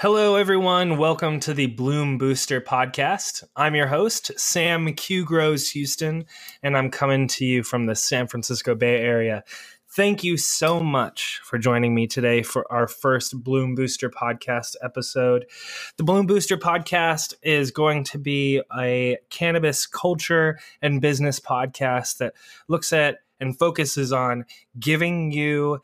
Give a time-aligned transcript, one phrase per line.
[0.00, 0.96] Hello, everyone.
[0.96, 3.44] Welcome to the Bloom Booster podcast.
[3.54, 6.24] I'm your host, Sam Q Grows Houston,
[6.62, 9.44] and I'm coming to you from the San Francisco Bay Area.
[9.90, 15.44] Thank you so much for joining me today for our first Bloom Booster podcast episode.
[15.98, 22.32] The Bloom Booster podcast is going to be a cannabis culture and business podcast that
[22.68, 24.46] looks at and focuses on
[24.78, 25.80] giving you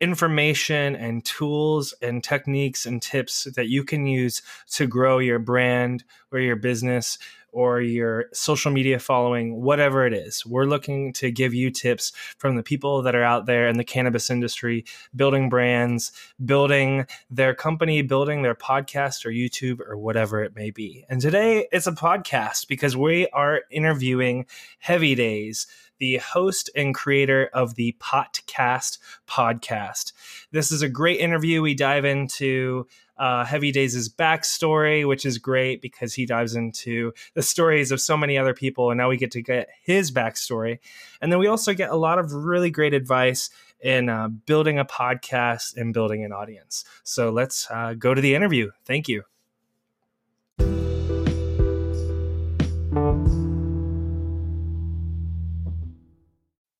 [0.00, 6.04] information and tools and techniques and tips that you can use to grow your brand
[6.32, 7.18] or your business
[7.54, 10.44] or your social media following, whatever it is.
[10.44, 13.84] We're looking to give you tips from the people that are out there in the
[13.84, 16.10] cannabis industry, building brands,
[16.44, 21.06] building their company, building their podcast or YouTube or whatever it may be.
[21.08, 24.46] And today it's a podcast because we are interviewing
[24.80, 28.98] Heavy Days the host and creator of the Potcast
[29.28, 30.12] podcast.
[30.52, 31.62] This is a great interview.
[31.62, 37.42] We dive into uh, Heavy Days' backstory, which is great because he dives into the
[37.42, 40.78] stories of so many other people, and now we get to get his backstory.
[41.20, 44.84] And then we also get a lot of really great advice in uh, building a
[44.84, 46.84] podcast and building an audience.
[47.04, 48.70] So let's uh, go to the interview.
[48.84, 49.24] Thank you.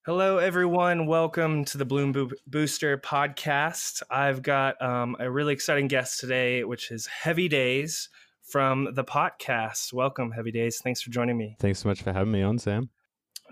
[0.06, 1.06] Hello, everyone.
[1.06, 4.02] Welcome to the Bloom Bo- Booster podcast.
[4.10, 8.10] I've got um, a really exciting guest today, which is Heavy Days
[8.42, 9.94] from the Potcast.
[9.94, 10.78] Welcome, Heavy Days.
[10.84, 11.56] Thanks for joining me.
[11.58, 12.90] Thanks so much for having me on, Sam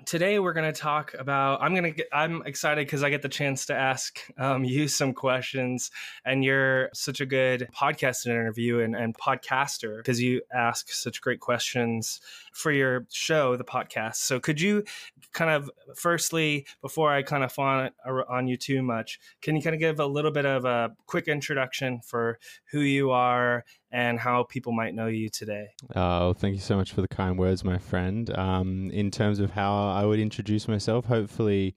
[0.05, 3.29] today we're going to talk about i'm going to i'm excited because i get the
[3.29, 5.91] chance to ask um, you some questions
[6.25, 11.41] and you're such a good podcast interview and, and podcaster because you ask such great
[11.41, 12.21] questions
[12.53, 14.17] for your show the podcast.
[14.17, 14.85] So could you
[15.33, 17.91] kind of firstly before i kind of fawn
[18.29, 21.29] on you too much can you kind of give a little bit of a quick
[21.29, 22.39] introduction for
[22.71, 25.69] who you are and how people might know you today.
[25.95, 28.37] Oh, thank you so much for the kind words, my friend.
[28.37, 31.77] Um, in terms of how I would introduce myself, hopefully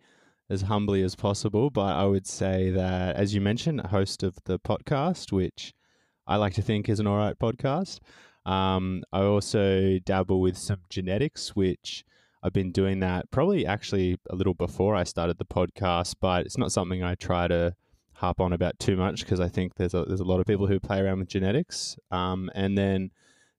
[0.50, 4.58] as humbly as possible, but I would say that, as you mentioned, host of the
[4.60, 5.74] Potcast, which
[6.26, 8.00] I like to think is an all right podcast.
[8.46, 12.06] Um, I also dabble with some genetics, which
[12.44, 16.58] I've been doing that probably actually a little before I started the podcast, but it's
[16.58, 17.76] not something I try to
[18.16, 20.68] harp on about too much because I think there's a, there's a lot of people
[20.68, 21.98] who play around with genetics.
[22.12, 23.12] Um, and then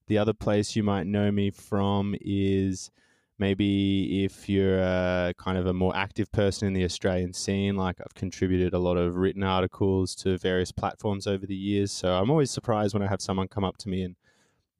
[0.09, 2.91] the other place you might know me from is
[3.39, 8.00] maybe if you're a, kind of a more active person in the Australian scene, like
[8.00, 11.93] I've contributed a lot of written articles to various platforms over the years.
[11.93, 14.16] So I'm always surprised when I have someone come up to me and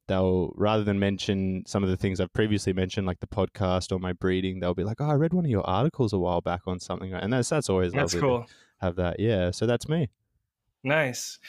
[0.07, 3.99] they'll rather than mention some of the things I've previously mentioned, like the podcast or
[3.99, 6.61] my breeding, they'll be like, "Oh, I read one of your articles a while back
[6.65, 8.47] on something," and that's that's always that's lovely cool
[8.79, 9.19] have that.
[9.19, 9.51] Yeah.
[9.51, 10.09] So that's me.
[10.83, 11.39] Nice.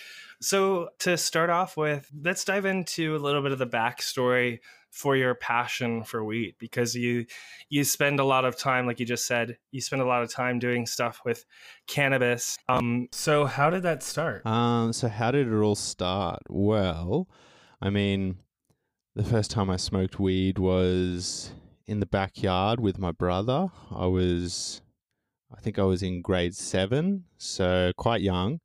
[0.40, 5.16] So to start off with, let's dive into a little bit of the backstory for
[5.16, 7.26] your passion for weed because you
[7.68, 10.32] you spend a lot of time like you just said you spend a lot of
[10.32, 11.44] time doing stuff with
[11.86, 17.28] cannabis um so how did that start um so how did it all start well
[17.82, 18.38] i mean
[19.14, 21.52] the first time i smoked weed was
[21.86, 24.80] in the backyard with my brother i was
[25.56, 28.60] I think I was in grade seven, so quite young.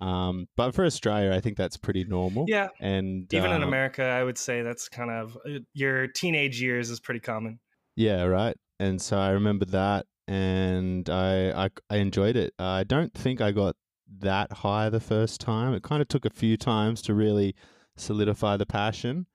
[0.00, 2.46] Um, but for Australia, I think that's pretty normal.
[2.48, 6.60] Yeah, and even in um, America, I would say that's kind of uh, your teenage
[6.60, 7.60] years is pretty common.
[7.94, 8.56] Yeah, right.
[8.80, 12.54] And so I remember that, and I I, I enjoyed it.
[12.58, 13.76] I don't think I got
[14.18, 15.74] that high the first time.
[15.74, 17.54] It kind of took a few times to really
[17.96, 19.26] solidify the passion,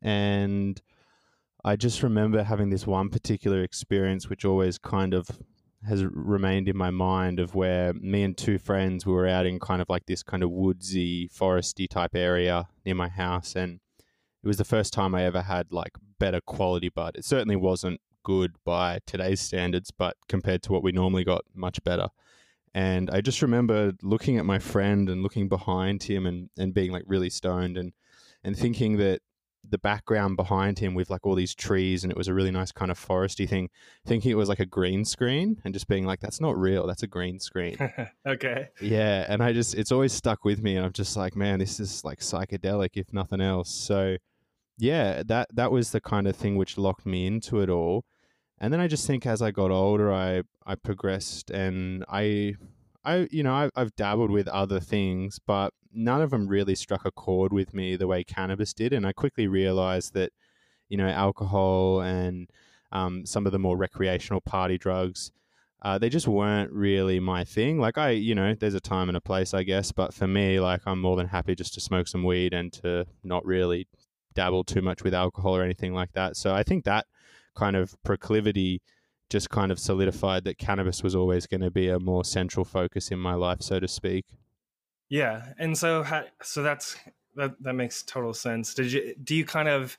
[0.00, 0.80] and
[1.64, 5.28] I just remember having this one particular experience, which always kind of
[5.86, 9.58] has remained in my mind of where me and two friends we were out in
[9.58, 13.80] kind of like this kind of woodsy, foresty type area near my house, and
[14.42, 17.16] it was the first time I ever had like better quality bud.
[17.16, 21.82] It certainly wasn't good by today's standards, but compared to what we normally got, much
[21.82, 22.08] better.
[22.74, 26.90] And I just remember looking at my friend and looking behind him and, and being
[26.92, 27.92] like really stoned and
[28.44, 29.20] and thinking that
[29.68, 32.72] the background behind him with like all these trees and it was a really nice
[32.72, 33.70] kind of foresty thing
[34.04, 37.02] thinking it was like a green screen and just being like that's not real that's
[37.02, 37.76] a green screen.
[38.26, 38.68] Okay.
[38.80, 41.80] Yeah and i just it's always stuck with me and i'm just like man this
[41.80, 43.70] is like psychedelic if nothing else.
[43.70, 44.16] So
[44.78, 48.04] yeah that that was the kind of thing which locked me into it all.
[48.58, 52.54] And then i just think as i got older i i progressed and i
[53.04, 57.04] I, you know, I, I've dabbled with other things, but none of them really struck
[57.04, 58.92] a chord with me the way cannabis did.
[58.92, 60.32] And I quickly realized that,
[60.88, 62.48] you know, alcohol and
[62.90, 65.32] um, some of the more recreational party drugs
[65.82, 67.78] uh, they just weren't really my thing.
[67.78, 69.90] Like I, you know, there's a time and a place, I guess.
[69.90, 73.04] But for me, like I'm more than happy just to smoke some weed and to
[73.24, 73.88] not really
[74.34, 76.36] dabble too much with alcohol or anything like that.
[76.36, 77.06] So I think that
[77.56, 78.80] kind of proclivity
[79.28, 83.10] just kind of solidified that cannabis was always going to be a more central focus
[83.10, 84.24] in my life, so to speak.
[85.12, 86.06] Yeah, and so
[86.42, 86.96] so that's
[87.36, 88.72] that that makes total sense.
[88.72, 89.98] Did you do you kind of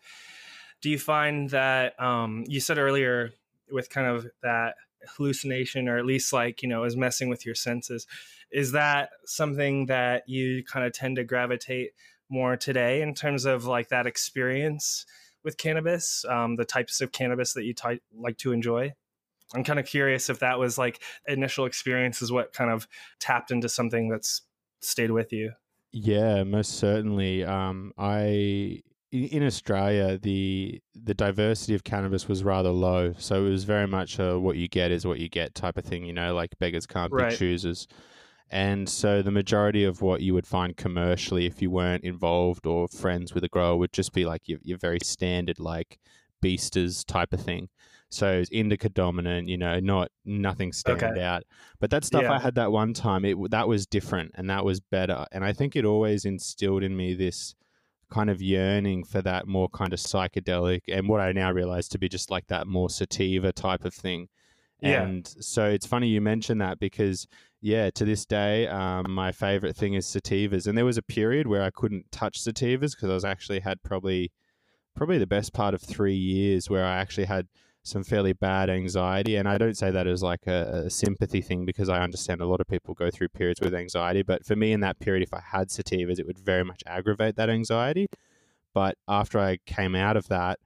[0.82, 3.30] do you find that um, you said earlier
[3.72, 4.74] with kind of that
[5.16, 8.08] hallucination or at least like you know is messing with your senses
[8.52, 11.92] is that something that you kind of tend to gravitate
[12.30, 15.06] more today in terms of like that experience
[15.44, 17.74] with cannabis um, the types of cannabis that you
[18.16, 18.90] like to enjoy
[19.54, 22.88] i'm kind of curious if that was like initial experience is what kind of
[23.20, 24.44] tapped into something that's
[24.84, 25.52] stayed with you
[25.92, 28.82] yeah most certainly um, i
[29.14, 34.18] in Australia, the the diversity of cannabis was rather low, so it was very much
[34.18, 36.04] a, what you get is what you get type of thing.
[36.04, 37.30] You know, like beggars can't right.
[37.30, 37.88] be choosers.
[38.50, 42.88] And so the majority of what you would find commercially, if you weren't involved or
[42.88, 46.00] friends with a grower, would just be like your, your very standard like
[46.42, 47.70] beasters type of thing.
[48.14, 51.22] So it's indica dominant, you know, not nothing stand okay.
[51.22, 51.44] out.
[51.80, 52.34] But that stuff yeah.
[52.34, 55.26] I had that one time, it that was different and that was better.
[55.32, 57.56] And I think it always instilled in me this
[58.12, 61.98] kind of yearning for that more kind of psychedelic and what I now realize to
[61.98, 64.28] be just like that more sativa type of thing.
[64.82, 65.04] Yeah.
[65.04, 67.28] And so it's funny you mention that because
[67.62, 70.68] yeah, to this day, um, my favorite thing is sativas.
[70.68, 73.82] And there was a period where I couldn't touch sativas because I was actually had
[73.82, 74.32] probably
[74.96, 77.48] probably the best part of three years where I actually had
[77.84, 79.36] some fairly bad anxiety.
[79.36, 82.46] And I don't say that as like a, a, sympathy thing because I understand a
[82.46, 84.24] lot of people go through periods with anxiety.
[84.24, 87.36] But for me, in that period, if I had sativas, it would very much aggravate
[87.36, 88.08] that anxiety.
[88.74, 90.60] But after I came out of that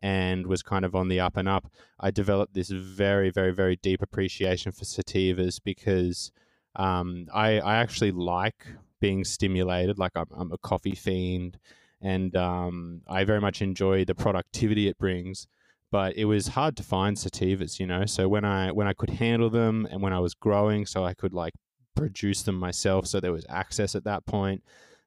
[0.00, 1.66] and was kind of on the up and up,
[1.98, 6.30] I developed this very, very, very deep appreciation for sativas because
[6.76, 8.64] um, I, I actually like
[9.00, 9.98] being stimulated.
[9.98, 11.58] Like I'm, I'm a coffee fiend
[12.00, 15.48] and um, I very much enjoy the productivity it brings
[15.90, 18.06] but it was hard to find sativas, you know.
[18.06, 21.14] So when I when I could handle them and when I was growing, so I
[21.14, 21.54] could like
[21.96, 24.62] produce them myself, so there was access at that point.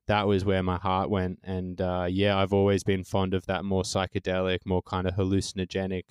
[0.07, 3.63] That was where my heart went, and uh, yeah, I've always been fond of that
[3.63, 6.03] more psychedelic, more kind of hallucinogenic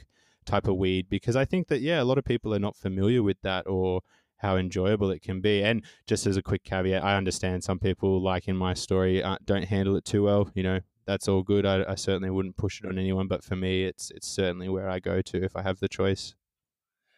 [0.45, 3.23] type of weed because I think that yeah, a lot of people are not familiar
[3.23, 4.01] with that or
[4.43, 5.63] how enjoyable it can be.
[5.63, 9.37] And just as a quick caveat, I understand some people, like in my story, uh,
[9.45, 10.51] don't handle it too well.
[10.55, 11.67] You know, that's all good.
[11.67, 14.89] I, I certainly wouldn't push it on anyone, but for me, it's it's certainly where
[14.89, 16.35] I go to if I have the choice.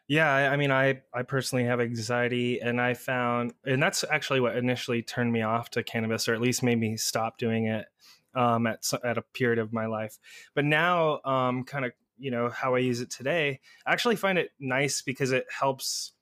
[0.07, 4.57] Yeah, I mean, I I personally have anxiety, and I found, and that's actually what
[4.57, 7.87] initially turned me off to cannabis, or at least made me stop doing it
[8.35, 10.19] um, at at a period of my life.
[10.55, 14.39] But now, um, kind of, you know, how I use it today, I actually find
[14.39, 16.13] it nice because it helps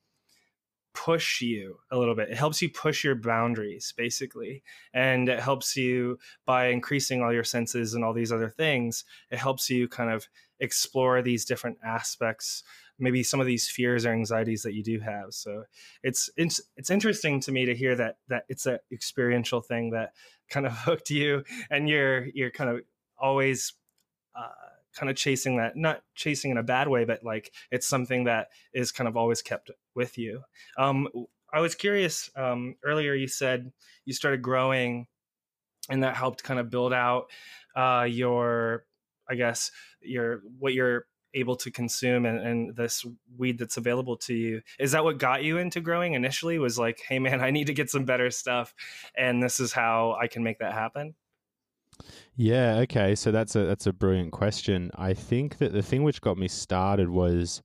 [0.93, 2.29] push you a little bit.
[2.29, 4.63] It helps you push your boundaries, basically.
[4.93, 9.03] And it helps you by increasing all your senses and all these other things.
[9.31, 10.27] It helps you kind of
[10.59, 12.63] explore these different aspects,
[12.99, 15.33] maybe some of these fears or anxieties that you do have.
[15.33, 15.63] So
[16.03, 20.13] it's it's, it's interesting to me to hear that that it's an experiential thing that
[20.49, 22.81] kind of hooked you and you're you're kind of
[23.17, 23.73] always
[24.35, 24.47] uh,
[24.95, 28.49] kind of chasing that not chasing in a bad way but like it's something that
[28.73, 30.41] is kind of always kept with you
[30.77, 31.07] um,
[31.53, 33.71] i was curious um, earlier you said
[34.05, 35.07] you started growing
[35.89, 37.29] and that helped kind of build out
[37.75, 38.85] uh, your
[39.29, 39.71] i guess
[40.01, 43.03] your what you're able to consume and, and, this
[43.37, 47.01] weed that's available to you is that what got you into growing initially was like
[47.07, 48.73] hey man i need to get some better stuff
[49.17, 51.15] and this is how i can make that happen
[52.35, 53.15] yeah, okay.
[53.15, 54.91] So that's a that's a brilliant question.
[54.95, 57.61] I think that the thing which got me started was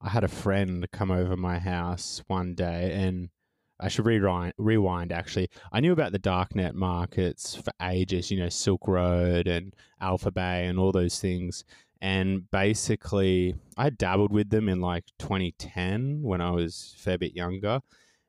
[0.00, 3.30] I had a friend come over my house one day and
[3.78, 5.48] I should rewind rewind actually.
[5.72, 10.66] I knew about the darknet markets for ages, you know, Silk Road and Alpha Bay
[10.66, 11.64] and all those things.
[12.00, 17.34] And basically I dabbled with them in like 2010 when I was a fair bit
[17.34, 17.80] younger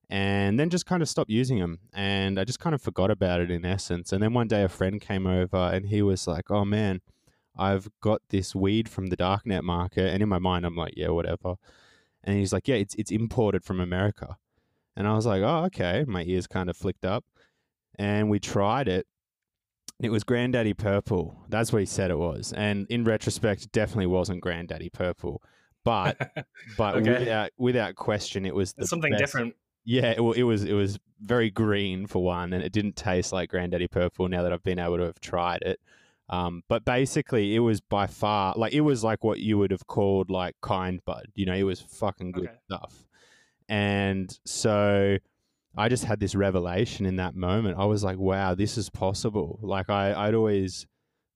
[0.10, 1.80] and then just kind of stopped using them.
[1.94, 4.14] And I just kind of forgot about it in essence.
[4.14, 7.02] And then one day a friend came over and he was like, oh man,
[7.58, 10.14] I've got this weed from the darknet market.
[10.14, 11.56] And in my mind, I'm like, yeah, whatever.
[12.24, 14.38] And he's like, yeah, it's, it's imported from America.
[14.96, 16.06] And I was like, oh, okay.
[16.08, 17.24] My ears kind of flicked up.
[18.00, 19.08] And we tried it.
[20.00, 21.44] It was Granddaddy Purple.
[21.50, 22.54] That's what he said it was.
[22.54, 25.42] And in retrospect, it definitely wasn't Granddaddy Purple.
[25.84, 26.18] But
[26.78, 27.20] but okay.
[27.20, 29.22] without without question, it was something best.
[29.22, 29.56] different
[29.90, 33.50] yeah, it, it, was it was very green for one, and it didn't taste like
[33.50, 34.28] Granddaddy Purple.
[34.28, 35.80] Now that I've been able to have tried it,
[36.30, 39.88] um, but basically, it was by far like it was like what you would have
[39.88, 41.28] called like kind bud.
[41.36, 42.58] You know, it was fucking good okay.
[42.66, 43.08] stuff.
[43.70, 45.18] and so
[45.78, 47.78] I just had this revelation in that moment.
[47.78, 49.60] I was like, wow, this is possible.
[49.62, 50.88] Like I, I'd always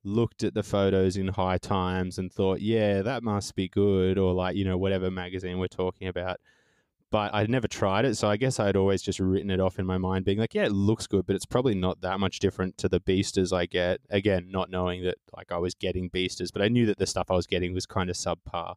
[0.04, 4.34] looked at the photos in high times and thought, yeah, that must be good, or
[4.34, 6.40] like, you know, whatever magazine we're talking about.
[7.12, 8.16] But I'd never tried it.
[8.16, 10.64] So I guess I'd always just written it off in my mind, being like, yeah,
[10.64, 14.00] it looks good, but it's probably not that much different to the beasters I get.
[14.10, 17.30] Again, not knowing that like I was getting beasters, but I knew that the stuff
[17.30, 18.76] I was getting was kind of subpar.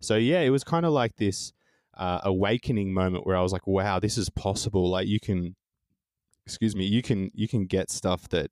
[0.00, 1.52] So yeah, it was kind of like this
[1.96, 4.90] uh, awakening moment where I was like, wow, this is possible.
[4.90, 5.54] Like you can,
[6.44, 8.50] excuse me, you can you can get stuff that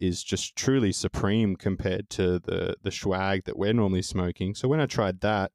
[0.00, 4.54] is just truly supreme compared to the the swag that we're normally smoking.
[4.54, 5.52] So when I tried that,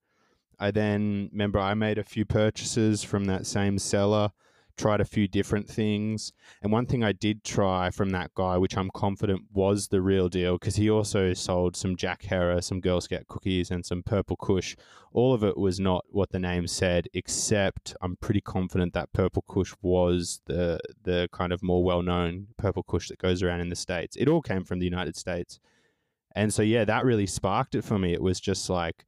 [0.59, 4.31] I then remember I made a few purchases from that same seller
[4.77, 6.33] tried a few different things.
[6.61, 10.29] And one thing I did try from that guy, which I'm confident was the real
[10.29, 14.35] deal, because he also sold some Jack Herer, some Girl Scout cookies, and some Purple
[14.35, 14.75] Kush.
[15.13, 19.43] All of it was not what the name said, except I'm pretty confident that Purple
[19.47, 23.69] Kush was the the kind of more well known Purple Kush that goes around in
[23.69, 24.17] the States.
[24.17, 25.59] It all came from the United States.
[26.35, 28.11] And so yeah, that really sparked it for me.
[28.11, 29.05] It was just like,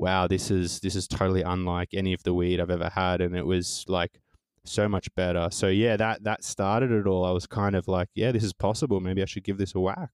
[0.00, 3.20] wow, this is this is totally unlike any of the weed I've ever had.
[3.20, 4.20] And it was like
[4.64, 5.48] so much better.
[5.52, 7.24] So yeah, that that started it all.
[7.24, 9.00] I was kind of like, yeah, this is possible.
[9.00, 10.10] Maybe I should give this a whack.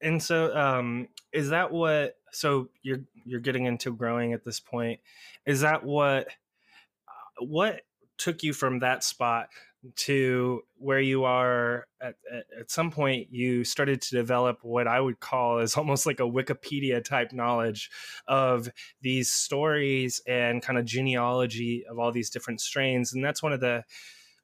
[0.00, 5.00] And so um is that what so you're you're getting into growing at this point.
[5.46, 7.82] Is that what uh, what
[8.16, 9.50] took you from that spot
[9.96, 15.00] to where you are at, at, at, some point you started to develop what i
[15.00, 17.90] would call is almost like a wikipedia type knowledge
[18.28, 18.68] of
[19.00, 23.60] these stories and kind of genealogy of all these different strains and that's one of
[23.60, 23.82] the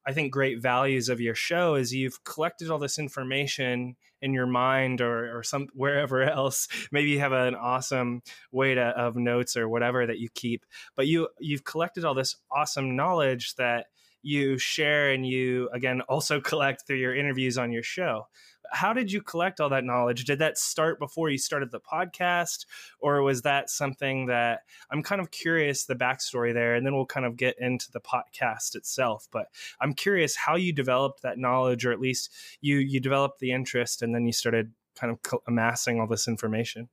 [0.09, 4.47] I think great values of your show is you've collected all this information in your
[4.47, 6.69] mind or, or some wherever else.
[6.93, 10.65] Maybe you have an awesome way to, of notes or whatever that you keep,
[10.95, 13.87] but you you've collected all this awesome knowledge that
[14.27, 18.27] you share and you again also collect through your interviews on your show
[18.73, 20.25] how did you collect all that knowledge?
[20.25, 22.67] Did that start before you started the podcast,
[22.99, 27.07] or was that something that I'm kind of curious the backstory there, and then we'll
[27.07, 29.29] kind of get into the podcast itself.
[29.31, 29.47] But
[29.81, 34.03] I'm curious how you developed that knowledge, or at least you you developed the interest,
[34.03, 36.89] and then you started kind of amassing all this information.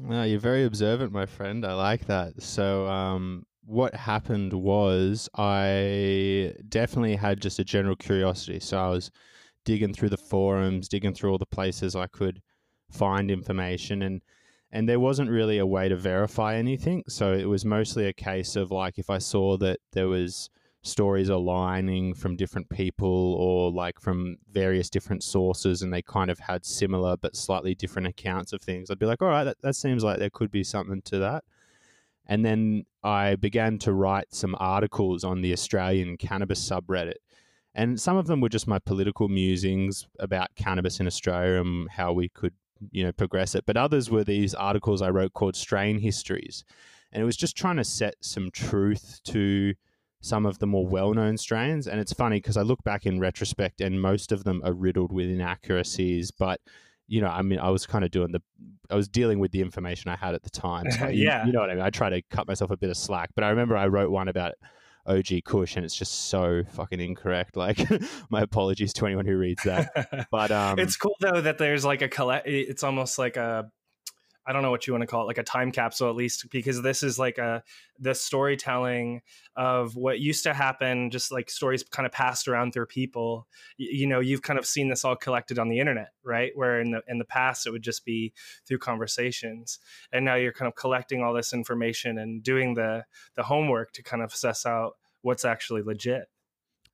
[0.00, 1.66] Well, you're very observant, my friend.
[1.66, 2.42] I like that.
[2.42, 8.60] So, um, what happened was I definitely had just a general curiosity.
[8.60, 9.10] So I was
[9.64, 12.42] digging through the forums, digging through all the places I could
[12.90, 14.20] find information and
[14.74, 17.04] and there wasn't really a way to verify anything.
[17.06, 20.48] So it was mostly a case of like if I saw that there was
[20.80, 26.38] stories aligning from different people or like from various different sources and they kind of
[26.38, 29.76] had similar but slightly different accounts of things, I'd be like, all right, that, that
[29.76, 31.44] seems like there could be something to that.
[32.26, 37.16] And then I began to write some articles on the Australian cannabis subreddit.
[37.74, 42.12] And some of them were just my political musings about cannabis in Australia and how
[42.12, 42.52] we could,
[42.90, 43.64] you know, progress it.
[43.66, 46.64] But others were these articles I wrote called Strain Histories.
[47.12, 49.74] And it was just trying to set some truth to
[50.20, 51.88] some of the more well known strains.
[51.88, 55.12] And it's funny because I look back in retrospect and most of them are riddled
[55.12, 56.30] with inaccuracies.
[56.30, 56.60] But,
[57.08, 58.40] you know, I mean, I was kind of doing the,
[58.90, 60.90] I was dealing with the information I had at the time.
[60.90, 61.42] So yeah.
[61.42, 61.84] You, you know what I mean?
[61.84, 63.30] I try to cut myself a bit of slack.
[63.34, 64.54] But I remember I wrote one about
[65.06, 67.56] OG Kush, and it's just so fucking incorrect.
[67.56, 67.80] Like,
[68.30, 70.26] my apologies to anyone who reads that.
[70.30, 72.46] But um, it's cool though that there's like a collect.
[72.46, 73.70] It's almost like a
[74.46, 76.50] I don't know what you want to call it, like a time capsule at least,
[76.50, 77.62] because this is like a
[77.98, 79.22] the storytelling
[79.56, 83.46] of what used to happen, just like stories kind of passed around through people.
[83.76, 86.50] You, you, know, you've kind of seen this all collected on the internet, right?
[86.54, 88.32] Where in the in the past it would just be
[88.66, 89.78] through conversations,
[90.12, 93.04] and now you're kind of collecting all this information and doing the
[93.36, 96.28] the homework to kind of assess out what's actually legit.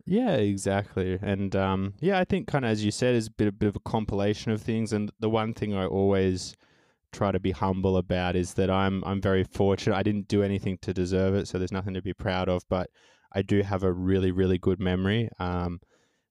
[0.04, 1.18] Yeah, exactly.
[1.20, 3.68] And um, yeah, I think kind of as you said, is a bit, a bit
[3.68, 4.92] of a compilation of things.
[4.92, 6.54] And the one thing I always
[7.18, 9.96] try to be humble about is that I'm I'm very fortunate.
[9.96, 12.62] I didn't do anything to deserve it, so there's nothing to be proud of.
[12.68, 12.90] But
[13.32, 15.28] I do have a really really good memory.
[15.38, 15.80] Um,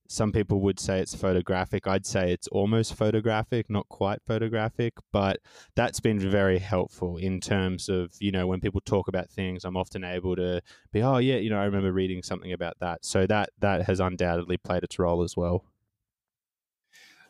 [0.09, 1.85] some people would say it's photographic.
[1.85, 5.39] I'd say it's almost photographic, not quite photographic, but
[5.75, 9.75] that's been very helpful in terms of, you know, when people talk about things, I'm
[9.75, 10.61] often able to
[10.93, 13.03] be, oh yeah, you know, I remember reading something about that.
[13.03, 15.65] So that that has undoubtedly played its role as well.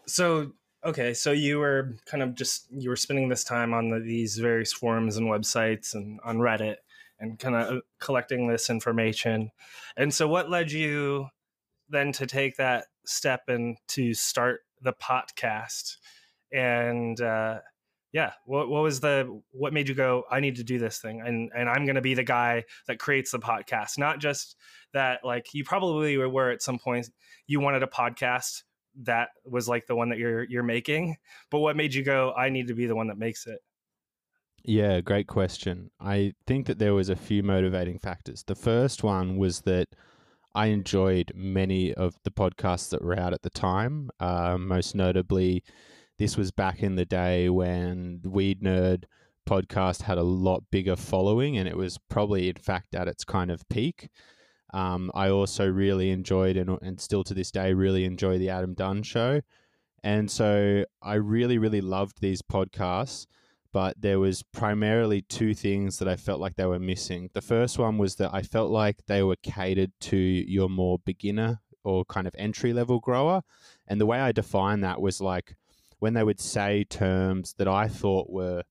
[0.06, 0.54] So
[0.86, 4.38] okay so you were kind of just you were spending this time on the, these
[4.38, 6.78] various forums and websites and on reddit
[7.20, 9.52] and kind of uh, collecting this information.
[9.96, 11.28] And so what led you
[11.90, 15.98] then to take that step and to start the podcast?
[16.52, 17.60] And uh,
[18.14, 21.20] yeah what, what was the what made you go i need to do this thing
[21.20, 23.98] and and i'm going to be the guy that creates the podcast?
[23.98, 24.56] Not just
[24.94, 27.10] that like you probably were at some point
[27.48, 28.64] you wanted a podcast
[29.04, 31.16] that was like the one that you're you're making
[31.51, 33.60] but what made you go i need to be the one that makes it
[34.63, 35.92] yeah great question.
[35.98, 38.44] I think that there was a few motivating factors.
[38.44, 39.88] The first one was that
[40.56, 45.63] i enjoyed many of the podcasts that were out at the time uh, most notably
[46.18, 49.04] this was back in the day when Weed Nerd
[49.48, 53.51] podcast had a lot bigger following and it was probably, in fact, at its kind
[53.51, 54.10] of peak.
[54.74, 58.74] Um, I also really enjoyed and, and still to this day really enjoy the Adam
[58.74, 59.42] Dunn show.
[60.04, 63.28] And so I really, really loved these podcasts,
[63.74, 67.30] but there was primarily two things that I felt like they were missing.
[67.34, 71.62] The first one was that I felt like they were catered to your more beginner
[71.84, 73.42] or kind of entry level grower.
[73.88, 75.56] And the way I define that was like
[76.00, 78.64] when they would say terms that I thought were,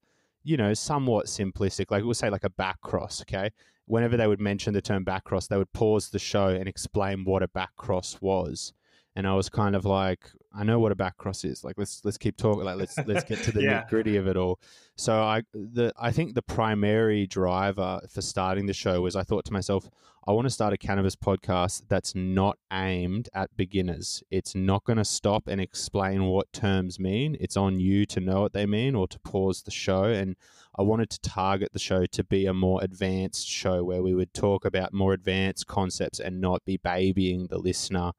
[0.44, 3.50] you know, somewhat simplistic, like we'll say like a back cross, okay?
[3.86, 7.42] Whenever they would mention the term backcross, they would pause the show and explain what
[7.42, 8.72] a backcross was.
[9.14, 11.62] And I was kind of like, I know what a back cross is.
[11.64, 12.64] Like let's let's keep talking.
[12.64, 13.82] Like let's let's get to the yeah.
[13.82, 14.58] nitty gritty of it all.
[14.96, 19.44] So I the I think the primary driver for starting the show was I thought
[19.46, 19.90] to myself,
[20.26, 24.24] I want to start a cannabis podcast that's not aimed at beginners.
[24.28, 27.36] It's not going to stop and explain what terms mean.
[27.38, 30.04] It's on you to know what they mean or to pause the show.
[30.04, 30.34] And
[30.76, 34.34] I wanted to target the show to be a more advanced show where we would
[34.34, 38.10] talk about more advanced concepts and not be babying the listener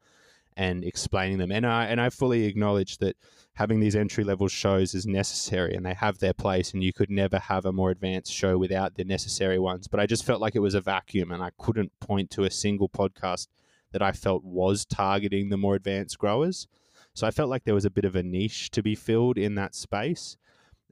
[0.58, 1.52] and explaining them.
[1.52, 3.16] And I and I fully acknowledge that
[3.54, 7.12] having these entry level shows is necessary and they have their place and you could
[7.12, 9.88] never have a more advanced show without the necessary ones.
[9.88, 12.52] But I just felt like it was a vacuum and I couldn't point to a
[12.52, 13.48] single podcast
[13.92, 16.68] that I felt was targeting the more advanced growers.
[17.14, 19.56] So I felt like there was a bit of a niche to be filled in
[19.56, 20.38] that space.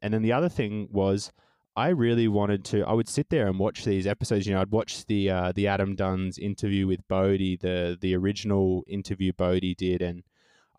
[0.02, 1.32] And then the other thing was
[1.78, 2.84] I really wanted to.
[2.84, 4.48] I would sit there and watch these episodes.
[4.48, 8.84] You know, I'd watch the uh, the Adam Dunn's interview with Bodhi, the the original
[8.88, 10.24] interview Bodhi did, and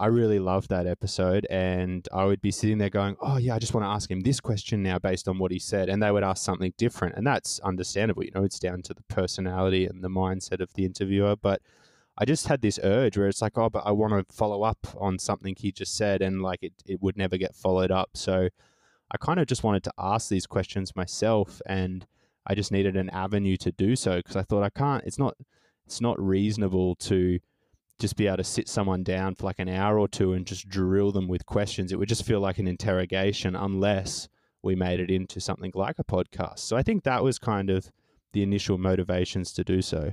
[0.00, 1.46] I really loved that episode.
[1.50, 4.20] And I would be sitting there going, "Oh yeah, I just want to ask him
[4.20, 7.26] this question now based on what he said," and they would ask something different, and
[7.26, 8.24] that's understandable.
[8.24, 11.60] You know, it's down to the personality and the mindset of the interviewer, but.
[12.18, 14.86] I just had this urge where it's like, oh, but I want to follow up
[14.98, 18.08] on something he just said, and like it, it would never get followed up.
[18.14, 18.48] So
[19.10, 22.06] I kind of just wanted to ask these questions myself, and
[22.46, 25.04] I just needed an avenue to do so because I thought I can't.
[25.04, 25.34] It's not.
[25.86, 27.38] It's not reasonable to
[27.98, 30.68] just be able to sit someone down for like an hour or two and just
[30.68, 31.92] drill them with questions.
[31.92, 34.28] It would just feel like an interrogation unless
[34.62, 36.58] we made it into something like a podcast.
[36.58, 37.90] So I think that was kind of
[38.32, 40.12] the initial motivations to do so.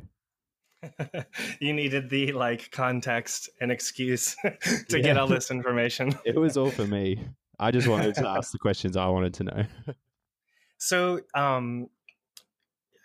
[1.59, 4.99] you needed the like context and excuse to yeah.
[4.99, 6.13] get all this information.
[6.25, 7.19] it was all for me.
[7.59, 9.63] I just wanted to ask the questions I wanted to know.
[10.77, 11.87] so, um,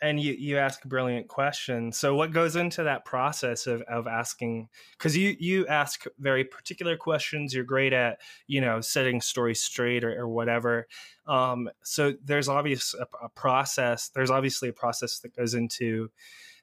[0.00, 1.96] and you you ask brilliant questions.
[1.96, 4.68] So, what goes into that process of of asking?
[4.92, 7.52] Because you you ask very particular questions.
[7.52, 10.86] You're great at you know setting stories straight or, or whatever.
[11.26, 14.10] Um, so, there's obvious a, a process.
[14.14, 16.10] There's obviously a process that goes into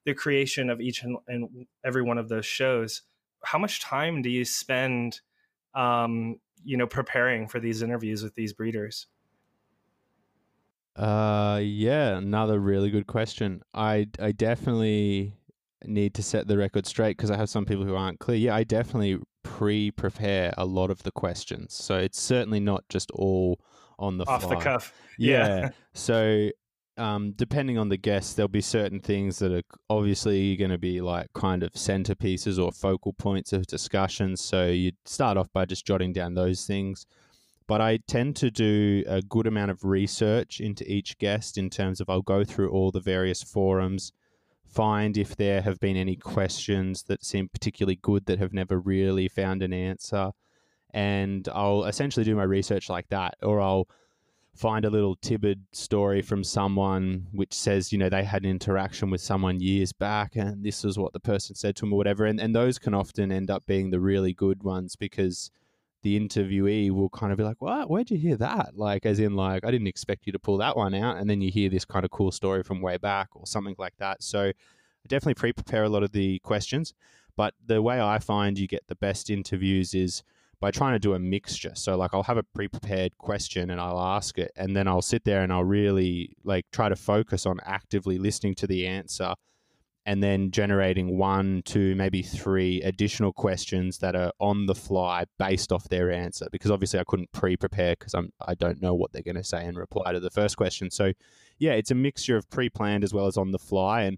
[0.06, 3.02] the creation of each and, and every one of those shows.
[3.44, 5.20] How much time do you spend?
[5.74, 9.08] Um, you know preparing for these interviews with these breeders?
[10.96, 13.62] Uh, yeah, another really good question.
[13.74, 15.34] I I definitely
[15.84, 18.38] need to set the record straight because I have some people who aren't clear.
[18.38, 23.60] Yeah, I definitely pre-prepare a lot of the questions, so it's certainly not just all
[24.00, 24.56] on the off fly.
[24.56, 24.94] the cuff.
[25.18, 25.48] Yeah.
[25.48, 25.70] yeah.
[25.94, 26.50] so
[26.98, 31.02] um, depending on the guest, there'll be certain things that are obviously going to be
[31.02, 34.38] like kind of centerpieces or focal points of discussion.
[34.38, 37.06] So you start off by just jotting down those things.
[37.68, 42.00] But I tend to do a good amount of research into each guest in terms
[42.00, 44.12] of I'll go through all the various forums,
[44.64, 49.28] find if there have been any questions that seem particularly good that have never really
[49.28, 50.32] found an answer.
[50.94, 53.88] And I'll essentially do my research like that, or I'll
[54.56, 59.10] find a little tibid story from someone which says, you know, they had an interaction
[59.10, 62.26] with someone years back and this is what the person said to them or whatever.
[62.26, 65.52] And, and those can often end up being the really good ones because
[66.04, 67.90] the interviewee will kind of be like, what?
[67.90, 68.78] Where'd you hear that?
[68.78, 71.18] Like, as in, like, I didn't expect you to pull that one out.
[71.18, 73.98] And then you hear this kind of cool story from way back or something like
[73.98, 74.22] that.
[74.24, 74.52] So
[75.08, 76.94] definitely pre prepare a lot of the questions.
[77.36, 80.24] But the way I find you get the best interviews is
[80.66, 81.74] by trying to do a mixture.
[81.76, 85.24] So like I'll have a pre-prepared question and I'll ask it and then I'll sit
[85.24, 89.36] there and I'll really like try to focus on actively listening to the answer
[90.08, 95.72] and then generating one, two, maybe three additional questions that are on the fly based
[95.72, 96.48] off their answer.
[96.52, 99.66] Because obviously I couldn't pre-prepare because I'm I don't know what they're going to say
[99.66, 100.90] in reply to the first question.
[100.90, 101.14] So
[101.60, 104.18] yeah, it's a mixture of pre-planned as well as on the fly, and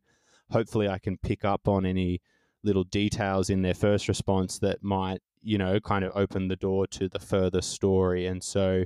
[0.50, 2.22] hopefully I can pick up on any
[2.64, 6.88] little details in their first response that might you know kind of open the door
[6.88, 8.28] to the further story.
[8.28, 8.84] And so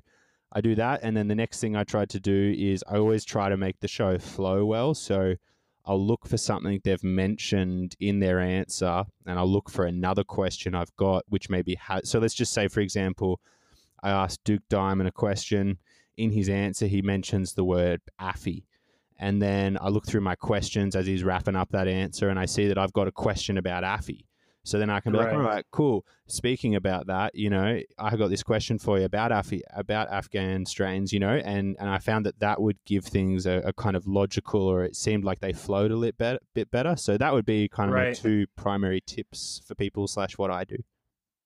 [0.52, 3.24] I do that, and then the next thing I try to do is I always
[3.24, 4.94] try to make the show flow well.
[4.94, 5.36] So
[5.86, 10.76] I'll look for something they've mentioned in their answer, and I'll look for another question
[10.76, 12.10] I've got, which maybe has.
[12.10, 13.40] So let's just say, for example,
[14.04, 15.78] I asked Duke Diamond a question.
[16.18, 18.64] In his answer, he mentions the word AFI.
[19.18, 22.46] And then I look through my questions as he's wrapping up that answer, and I
[22.46, 24.26] see that I've got a question about AFI.
[24.64, 26.06] So then I can be like, all right, cool.
[26.28, 30.66] Speaking about that, you know, I got this question for you about Af- about Afghan
[30.66, 33.96] strains, you know, and, and I found that that would give things a, a kind
[33.96, 36.96] of logical, or it seemed like they flowed a little bit, bit better.
[36.96, 38.10] So that would be kind of right.
[38.10, 40.78] my two primary tips for people slash what I do.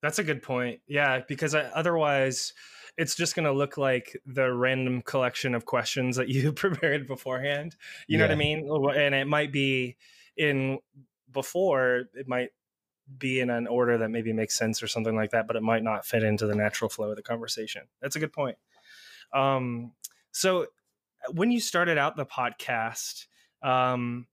[0.02, 0.82] That's a good point.
[0.88, 2.54] Yeah, because I, otherwise
[2.98, 7.76] it's just going to look like the random collection of questions that you prepared beforehand.
[8.08, 8.70] You know what I mean?
[8.96, 9.96] And it might be
[10.38, 10.80] in
[11.32, 12.50] before it might
[13.18, 15.84] be in an order that maybe makes sense or something like that, but it might
[15.84, 17.84] not fit into the natural flow of the conversation.
[18.02, 18.58] That's a good point.
[19.34, 19.94] Um,
[20.32, 20.68] so
[21.32, 23.26] when you started out the podcast,
[23.62, 24.28] um,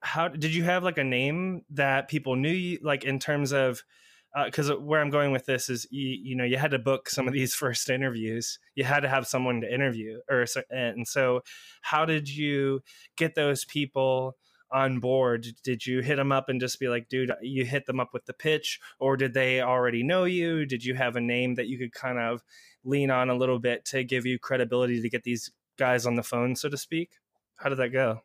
[0.00, 3.82] how did you have like a name that people knew you like in terms of
[4.46, 7.08] because uh, where I'm going with this is you, you know you had to book
[7.08, 11.42] some of these first interviews you had to have someone to interview or and so
[11.82, 12.82] how did you
[13.16, 14.36] get those people
[14.72, 18.00] on board did you hit them up and just be like dude you hit them
[18.00, 20.66] up with the pitch or did they already know you?
[20.66, 22.42] Did you have a name that you could kind of
[22.84, 26.22] lean on a little bit to give you credibility to get these guys on the
[26.22, 27.10] phone so to speak?
[27.58, 28.20] How did that go?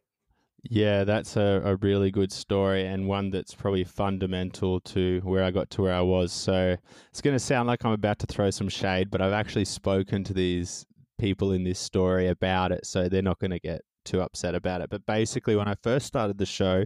[0.64, 5.52] Yeah, that's a, a really good story and one that's probably fundamental to where I
[5.52, 6.34] got to where I was.
[6.34, 6.76] So
[7.10, 10.24] it's going to sound like I'm about to throw some shade, but I've actually spoken
[10.26, 10.86] to these
[11.20, 14.82] people in this story about it, so they're not going to get too upset about
[14.82, 14.90] it.
[14.90, 16.86] But basically, when I first started the show,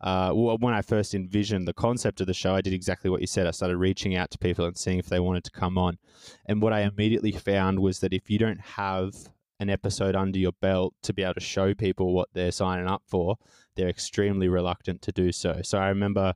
[0.00, 3.26] uh, when I first envisioned the concept of the show, I did exactly what you
[3.26, 3.46] said.
[3.46, 5.98] I started reaching out to people and seeing if they wanted to come on.
[6.46, 9.12] And what I immediately found was that if you don't have
[9.60, 13.02] an episode under your belt to be able to show people what they're signing up
[13.06, 13.36] for,
[13.74, 15.60] they're extremely reluctant to do so.
[15.64, 16.32] So I remember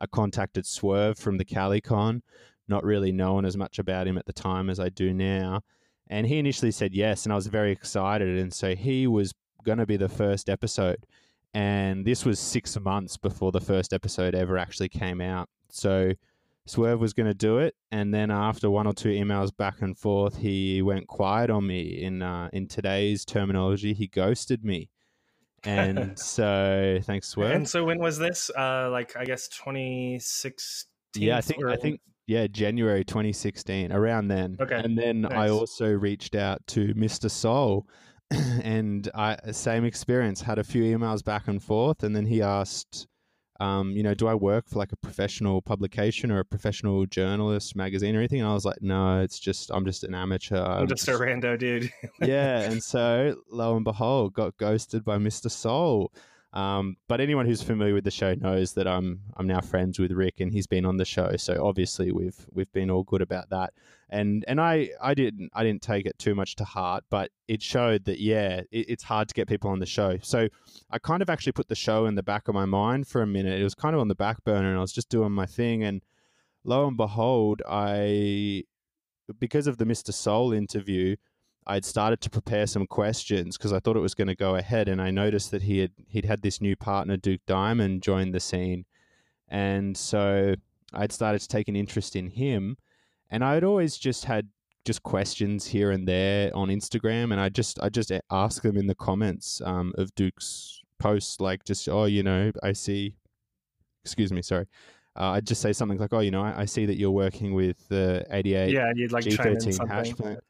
[0.00, 2.20] I contacted Swerve from the CaliCon,
[2.66, 5.60] not really knowing as much about him at the time as I do now.
[6.08, 8.38] And he initially said yes, and I was very excited.
[8.38, 9.32] And so he was
[9.64, 11.06] going to be the first episode.
[11.52, 15.48] And this was six months before the first episode ever actually came out.
[15.70, 16.12] So
[16.66, 19.96] Swerve was going to do it, and then after one or two emails back and
[19.96, 22.02] forth, he went quiet on me.
[22.02, 24.88] In uh, in today's terminology, he ghosted me.
[25.62, 27.54] And so, thanks, Swerve.
[27.54, 28.50] And so, when was this?
[28.56, 31.22] Uh, like, I guess 2016.
[31.22, 31.68] Yeah, I think or...
[31.68, 34.56] I think yeah, January 2016, around then.
[34.58, 34.80] Okay.
[34.82, 35.32] And then nice.
[35.32, 37.30] I also reached out to Mr.
[37.30, 37.86] Soul,
[38.62, 40.40] and I same experience.
[40.40, 43.06] Had a few emails back and forth, and then he asked
[43.60, 47.76] um, you know, do I work for like a professional publication or a professional journalist
[47.76, 48.40] magazine or anything?
[48.40, 50.56] And I was like, no, it's just I'm just an amateur.
[50.56, 51.92] I'm, I'm just, just, a rando dude.
[52.20, 55.50] yeah, and so lo and behold, got ghosted by Mr.
[55.50, 56.12] Soul.
[56.54, 60.12] Um, but anyone who's familiar with the show knows that I'm I'm now friends with
[60.12, 61.36] Rick, and he's been on the show.
[61.36, 63.74] So obviously we've we've been all good about that.
[64.08, 67.60] And and I I didn't I didn't take it too much to heart, but it
[67.60, 70.16] showed that yeah, it, it's hard to get people on the show.
[70.22, 70.48] So
[70.92, 73.26] I kind of actually put the show in the back of my mind for a
[73.26, 73.60] minute.
[73.60, 75.82] It was kind of on the back burner, and I was just doing my thing.
[75.82, 76.04] And
[76.62, 78.62] lo and behold, I
[79.40, 80.14] because of the Mr.
[80.14, 81.16] Soul interview.
[81.66, 84.88] I'd started to prepare some questions because I thought it was going to go ahead,
[84.88, 88.40] and I noticed that he had he'd had this new partner, Duke Diamond, join the
[88.40, 88.84] scene,
[89.48, 90.54] and so
[90.92, 92.76] I'd started to take an interest in him,
[93.30, 94.48] and I'd always just had
[94.84, 98.86] just questions here and there on Instagram, and I just I just ask them in
[98.86, 103.16] the comments um, of Duke's posts, like just oh you know I see,
[104.04, 104.66] excuse me, sorry.
[105.16, 107.54] Uh, I'd just say something like, "Oh, you know, I, I see that you're working
[107.54, 110.40] with the 88 yeah, you'd like G13 hash plant."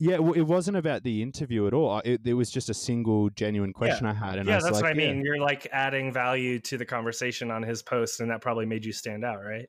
[0.00, 2.00] Yeah, well, it wasn't about the interview at all.
[2.04, 4.12] It, it was just a single genuine question yeah.
[4.12, 4.38] I had.
[4.38, 5.16] And yeah, I that's like, what I mean.
[5.16, 5.22] Yeah.
[5.24, 8.92] You're like adding value to the conversation on his post, and that probably made you
[8.92, 9.68] stand out, right?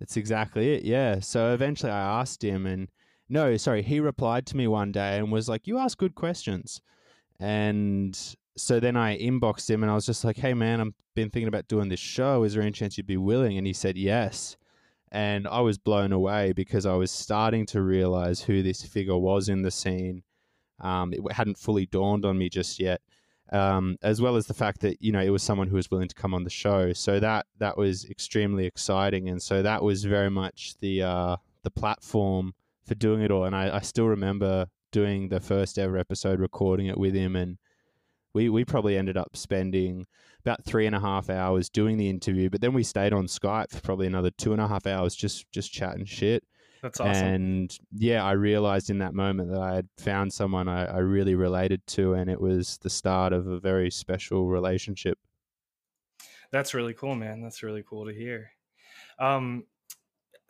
[0.00, 0.84] That's exactly it.
[0.84, 1.20] Yeah.
[1.20, 2.88] So eventually I asked him, and
[3.28, 6.82] no, sorry, he replied to me one day and was like, You ask good questions.
[7.40, 8.18] And
[8.56, 11.48] so then I inboxed him and I was just like, Hey, man, I've been thinking
[11.48, 12.42] about doing this show.
[12.42, 13.56] Is there any chance you'd be willing?
[13.56, 14.56] And he said, Yes.
[15.12, 19.48] And I was blown away because I was starting to realize who this figure was
[19.48, 20.24] in the scene.
[20.80, 23.00] Um, it hadn't fully dawned on me just yet.
[23.52, 26.08] um, as well as the fact that you know it was someone who was willing
[26.08, 26.92] to come on the show.
[26.92, 31.70] So that that was extremely exciting, and so that was very much the uh, the
[31.70, 32.54] platform
[32.86, 33.44] for doing it all.
[33.44, 37.58] And I, I still remember doing the first ever episode, recording it with him, and
[38.32, 40.06] we we probably ended up spending
[40.44, 43.70] about three and a half hours doing the interview, but then we stayed on Skype
[43.70, 46.44] for probably another two and a half hours just just chatting shit.
[46.82, 47.26] That's awesome.
[47.26, 51.36] And yeah, I realized in that moment that I had found someone I, I really
[51.36, 55.16] related to, and it was the start of a very special relationship.
[56.50, 57.40] That's really cool, man.
[57.40, 58.50] That's really cool to hear.
[59.18, 59.64] Um,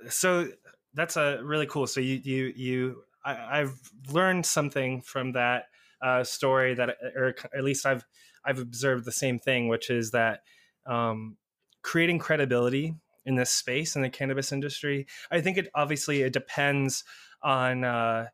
[0.09, 0.48] so
[0.94, 1.87] that's a really cool.
[1.87, 3.74] So you you you I, have
[4.11, 5.66] learned something from that
[6.02, 8.05] uh, story that, or at least I've
[8.44, 10.40] I've observed the same thing, which is that
[10.87, 11.37] um,
[11.83, 15.07] creating credibility in this space in the cannabis industry.
[15.31, 17.05] I think it obviously it depends
[17.42, 18.26] on uh,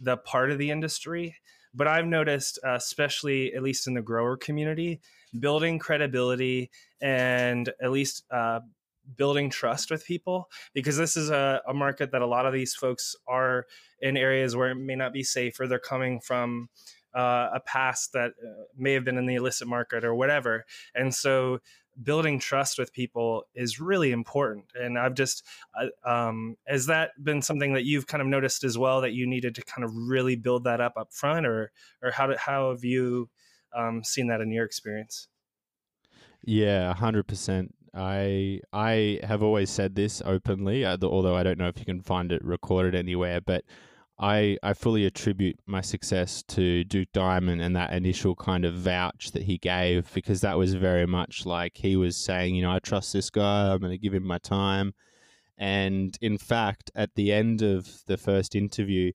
[0.00, 1.36] the part of the industry,
[1.74, 5.00] but I've noticed, uh, especially at least in the grower community,
[5.38, 8.60] building credibility and at least uh,
[9.16, 12.74] building trust with people because this is a, a, market that a lot of these
[12.74, 13.66] folks are
[14.00, 16.68] in areas where it may not be safe or they're coming from
[17.16, 20.66] uh, a past that uh, may have been in the illicit market or whatever.
[20.94, 21.60] And so
[22.02, 24.66] building trust with people is really important.
[24.74, 25.42] And i've just
[25.80, 29.26] uh, um, has that been something that you've kind of noticed as well that you
[29.26, 32.84] needed to kind of really build that up up front or or how, how have
[32.84, 33.30] you
[33.74, 35.28] um, seen that in your experience?
[36.44, 41.78] Yeah 100% I I have always said this openly, uh, although I don't know if
[41.78, 43.40] you can find it recorded anywhere.
[43.40, 43.64] But
[44.18, 49.32] I I fully attribute my success to Duke Diamond and that initial kind of vouch
[49.32, 52.78] that he gave because that was very much like he was saying, you know, I
[52.78, 53.72] trust this guy.
[53.72, 54.94] I'm going to give him my time.
[55.58, 59.12] And in fact, at the end of the first interview,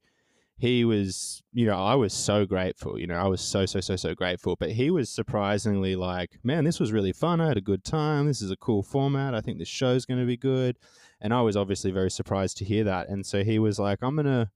[0.58, 3.00] he was, you know, I was so grateful.
[3.00, 4.56] You know, I was so, so, so, so grateful.
[4.56, 7.42] But he was surprisingly like, man, this was really fun.
[7.42, 8.28] I had a good time.
[8.28, 9.34] This is a cool format.
[9.34, 10.78] I think this show's going to be good.
[11.20, 13.10] And I was obviously very surprised to hear that.
[13.10, 14.52] And so he was like, I'm going to,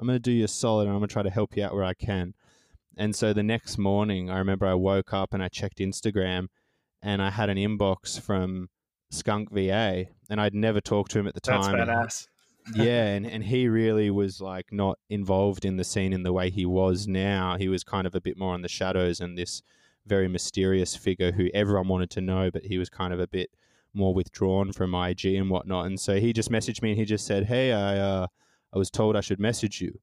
[0.00, 1.64] I'm going to do you a solid and I'm going to try to help you
[1.64, 2.34] out where I can.
[2.96, 6.48] And so the next morning, I remember I woke up and I checked Instagram
[7.02, 8.68] and I had an inbox from
[9.10, 11.76] Skunk VA and I'd never talked to him at the time.
[11.76, 12.26] That's badass
[12.74, 16.50] yeah, and, and he really was like not involved in the scene in the way
[16.50, 17.56] he was now.
[17.56, 19.62] He was kind of a bit more on the shadows and this
[20.06, 23.50] very mysterious figure who everyone wanted to know, but he was kind of a bit
[23.92, 25.86] more withdrawn from IG and whatnot.
[25.86, 28.26] And so he just messaged me and he just said, "Hey, I uh,
[28.72, 29.98] I was told I should message you,"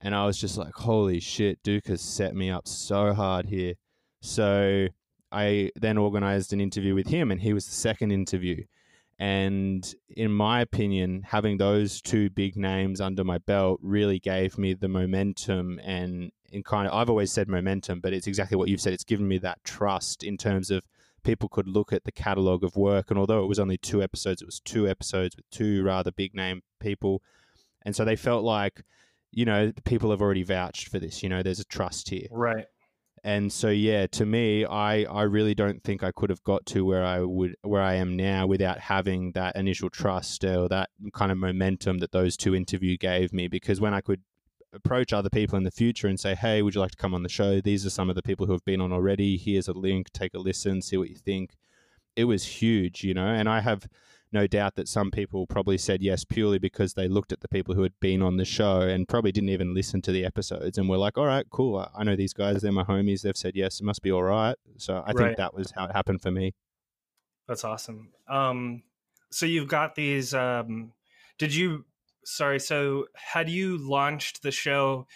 [0.00, 3.74] and I was just like, "Holy shit, Duke has set me up so hard here."
[4.20, 4.88] So
[5.32, 8.64] I then organized an interview with him, and he was the second interview.
[9.18, 14.74] And in my opinion, having those two big names under my belt really gave me
[14.74, 18.80] the momentum and in kind of I've always said momentum, but it's exactly what you've
[18.80, 18.92] said.
[18.92, 20.84] It's given me that trust in terms of
[21.24, 24.42] people could look at the catalog of work and although it was only two episodes,
[24.42, 27.22] it was two episodes with two rather big name people.
[27.86, 28.82] And so they felt like,
[29.30, 32.26] you know, people have already vouched for this, you know, there's a trust here.
[32.30, 32.66] Right.
[33.24, 36.84] And so yeah to me i i really don't think i could have got to
[36.84, 41.32] where i would where i am now without having that initial trust or that kind
[41.32, 43.48] of momentum that those two interview gave me.
[43.48, 44.22] Because when i could
[44.72, 47.24] approach other people in the future and say hey would you like to come on
[47.24, 47.60] the show?
[47.60, 49.36] These are some of the people who have been on already.
[49.36, 50.12] Here's a link.
[50.12, 50.80] Take a listen.
[50.80, 51.56] See what you think.
[52.14, 53.26] It was huge you know?
[53.26, 53.88] And i have
[54.36, 57.74] no doubt that some people probably said yes purely because they looked at the people
[57.74, 60.90] who had been on the show and probably didn't even listen to the episodes and
[60.90, 61.88] were like, all right, cool.
[61.96, 62.60] I know these guys.
[62.60, 63.22] They're my homies.
[63.22, 63.80] They've said yes.
[63.80, 64.54] It must be all right.
[64.76, 65.16] So I right.
[65.16, 66.52] think that was how it happened for me.
[67.48, 68.10] That's awesome.
[68.28, 68.82] Um,
[69.30, 70.34] so you've got these.
[70.34, 70.92] Um,
[71.38, 71.86] did you?
[72.26, 72.60] Sorry.
[72.60, 75.06] So had you launched the show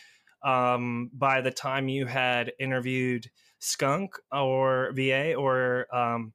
[0.43, 6.33] um, by the time you had interviewed Skunk or VA, or um,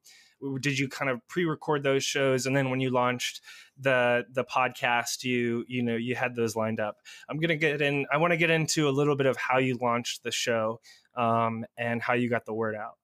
[0.60, 2.46] did you kind of pre-record those shows?
[2.46, 3.40] And then when you launched
[3.78, 6.96] the the podcast you you know you had those lined up.
[7.28, 9.78] I'm gonna get in i want to get into a little bit of how you
[9.80, 10.80] launched the show
[11.16, 12.96] um, and how you got the word out.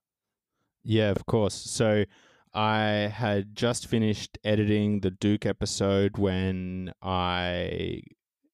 [0.84, 1.54] Yeah of course.
[1.54, 2.04] So
[2.54, 8.02] i had just finished editing the duke episode when i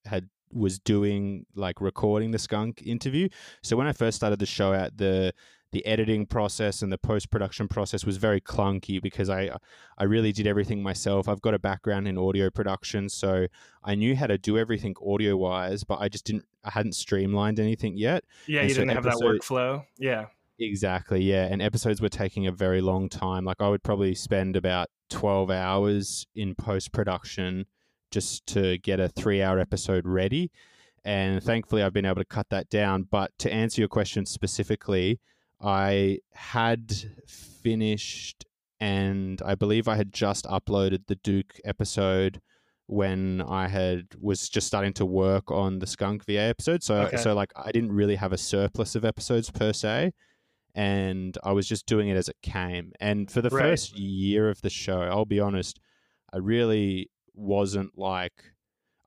[0.05, 3.29] had was doing like recording the skunk interview.
[3.62, 5.33] So when i first started the show out the
[5.72, 9.50] the editing process and the post production process was very clunky because I
[9.98, 11.28] I really did everything myself.
[11.28, 13.46] I've got a background in audio production, so
[13.85, 17.61] I knew how to do everything audio wise, but I just didn't I hadn't streamlined
[17.61, 18.24] anything yet.
[18.46, 19.85] Yeah, and you so didn't episode, have that workflow.
[19.98, 20.26] Yeah.
[20.61, 21.22] Exactly.
[21.22, 23.44] Yeah, and episodes were taking a very long time.
[23.44, 27.66] Like I would probably spend about 12 hours in post production
[28.11, 30.50] just to get a 3-hour episode ready.
[31.04, 35.20] And thankfully I've been able to cut that down, but to answer your question specifically,
[35.61, 36.92] I had
[37.27, 38.44] finished,
[38.81, 42.40] and I believe I had just uploaded the Duke episode
[42.87, 46.83] when I had was just starting to work on the Skunk VA episode.
[46.83, 47.16] So Okay.
[47.18, 50.12] so like I didn't really have a surplus of episodes per se.
[50.75, 52.92] And I was just doing it as it came.
[53.01, 53.71] And for the Right.
[53.71, 55.81] first year of the show, I'll be honest,
[56.33, 58.53] I really wasn't like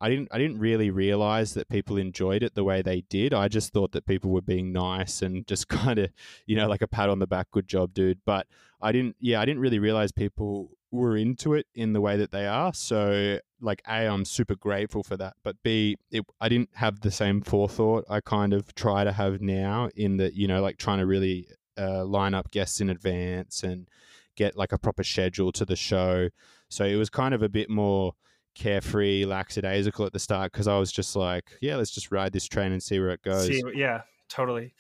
[0.02, 3.34] I didn't I didn't really realize that people enjoyed it the way they did.
[3.36, 6.10] I just thought that people were being nice and just kind of,
[6.48, 8.20] you know, like a pat on the back, good job, dude.
[8.26, 8.48] But
[8.82, 12.32] I didn't yeah, I didn't really realize people were into it in the way that
[12.32, 12.74] they are.
[12.74, 15.36] So like A, I'm super grateful for that.
[15.44, 19.40] But B, it, I didn't have the same forethought I kind of try to have
[19.40, 23.64] now in that, you know, like trying to really uh, line up guests in advance
[23.64, 23.88] and
[24.36, 26.30] get like a proper schedule to the show.
[26.70, 28.14] So it was kind of a bit more
[28.56, 32.48] carefree, lackadaisical at the start because I was just like, yeah, let's just ride this
[32.48, 33.48] train and see where it goes.
[33.48, 34.74] See, yeah, totally.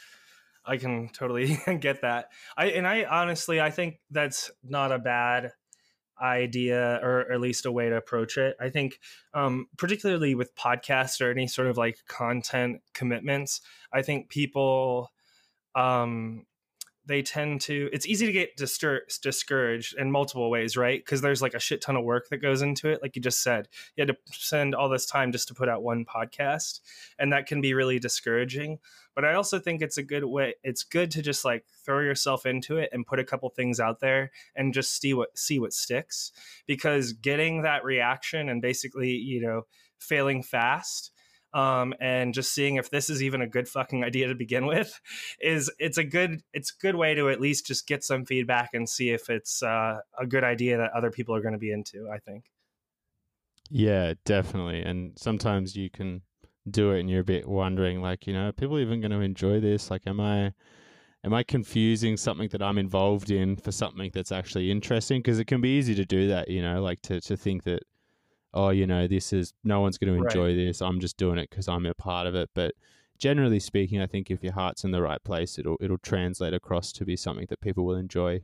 [0.65, 2.27] I can totally get that.
[2.57, 5.51] I and I honestly, I think that's not a bad
[6.21, 8.55] idea or, at least a way to approach it.
[8.59, 8.99] I think,
[9.33, 15.09] um, particularly with podcasts or any sort of like content commitments, I think people,
[15.73, 16.45] um,
[17.05, 21.03] they tend to it's easy to get distur- discouraged in multiple ways right?
[21.03, 23.41] Because there's like a shit ton of work that goes into it like you just
[23.41, 23.67] said.
[23.95, 26.79] You had to spend all this time just to put out one podcast
[27.17, 28.79] and that can be really discouraging.
[29.15, 32.45] But i also think it's a good way it's good to just like throw yourself
[32.45, 35.73] into it and put a couple things out there and just see what see what
[35.73, 36.31] sticks.
[36.67, 39.63] Because getting that reaction and basically you know
[39.97, 41.11] failing fast
[41.53, 44.99] um, and just seeing if this is even a good fucking idea to begin with
[45.41, 48.69] is it's a good it's a good way to at least just get some feedback
[48.73, 51.71] and see if it's uh, a good idea that other people are going to be
[51.71, 52.45] into i think
[53.69, 54.81] Yeah, definitely.
[54.81, 56.21] And sometimes you can
[56.69, 59.21] do it and you're a bit wondering like, you know, are people even going to
[59.21, 59.89] enjoy this?
[59.89, 60.53] Like am I
[61.23, 65.45] am I confusing something that I'm involved in for something that's actually interesting because it
[65.45, 67.83] can be easy to do that, you know, like to to think that
[68.53, 70.31] oh, you know, this is no one's going to Right.
[70.35, 70.81] enjoy this.
[70.81, 72.73] I'm just doing it cuz I'm a part of it, but
[73.17, 76.91] generally speaking, I think if your heart's in the right place, it'll it'll translate across
[76.93, 78.41] to be something that people will enjoy.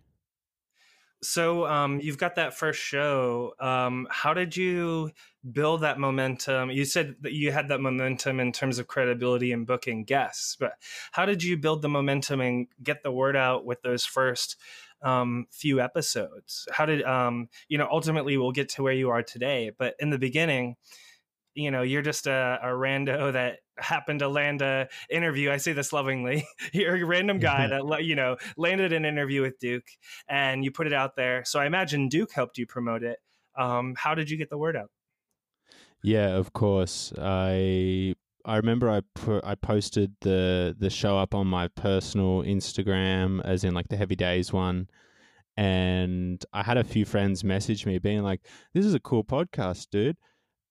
[1.23, 5.09] so um, you've got that first show um, how did you
[5.51, 9.65] build that momentum you said that you had that momentum in terms of credibility and
[9.65, 10.73] booking guests but
[11.13, 14.57] how did you build the momentum and get the word out with those first
[15.01, 16.67] um, few episodes.
[16.71, 20.09] How did um, you know ultimately we'll get to where you are today but in
[20.09, 20.75] the beginning
[21.53, 25.71] you know you're just a, a rando that happened to land a interview i say
[25.71, 29.87] this lovingly you're a random guy that you know landed an interview with duke
[30.27, 31.43] and you put it out there.
[31.45, 33.19] So i imagine duke helped you promote it.
[33.55, 34.91] Um, how did you get the word out?
[36.03, 37.11] Yeah, of course.
[37.19, 38.13] I
[38.45, 43.63] I remember I put I posted the the show up on my personal Instagram, as
[43.63, 44.87] in like the Heavy Days one,
[45.57, 48.41] and I had a few friends message me being like,
[48.73, 50.17] "This is a cool podcast, dude."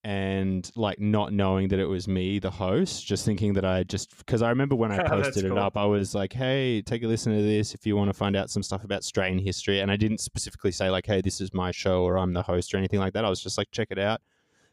[0.03, 4.17] And like not knowing that it was me, the host, just thinking that I just
[4.17, 7.35] because I remember when I posted it up, I was like, "Hey, take a listen
[7.35, 9.97] to this if you want to find out some stuff about strain history." And I
[9.97, 12.99] didn't specifically say like, "Hey, this is my show" or "I'm the host" or anything
[12.99, 13.25] like that.
[13.25, 14.21] I was just like, "Check it out."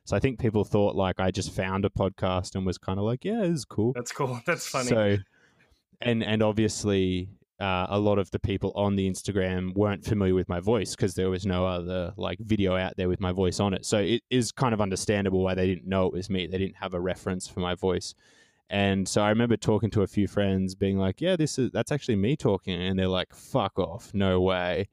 [0.04, 3.04] So I think people thought like I just found a podcast and was kind of
[3.04, 5.16] like, "Yeah, it's cool." that's cool that's funny So,
[6.00, 10.48] and and obviously, uh, a lot of the people on the Instagram weren't familiar with
[10.48, 13.72] my voice because there was no other like video out there with my voice on
[13.72, 13.86] it.
[13.86, 16.46] So it is kind of understandable why they didn't know it was me.
[16.46, 18.14] They didn't have a reference for my voice.
[18.70, 21.92] And so I remember talking to a few friends, being like, "Yeah, this is that's
[21.92, 24.88] actually me talking," and they're like, "Fuck off, no way."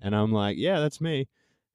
[0.00, 1.28] And I'm like, "Yeah, that's me."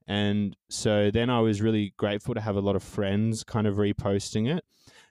[0.07, 3.75] And so then I was really grateful to have a lot of friends kind of
[3.75, 4.63] reposting it.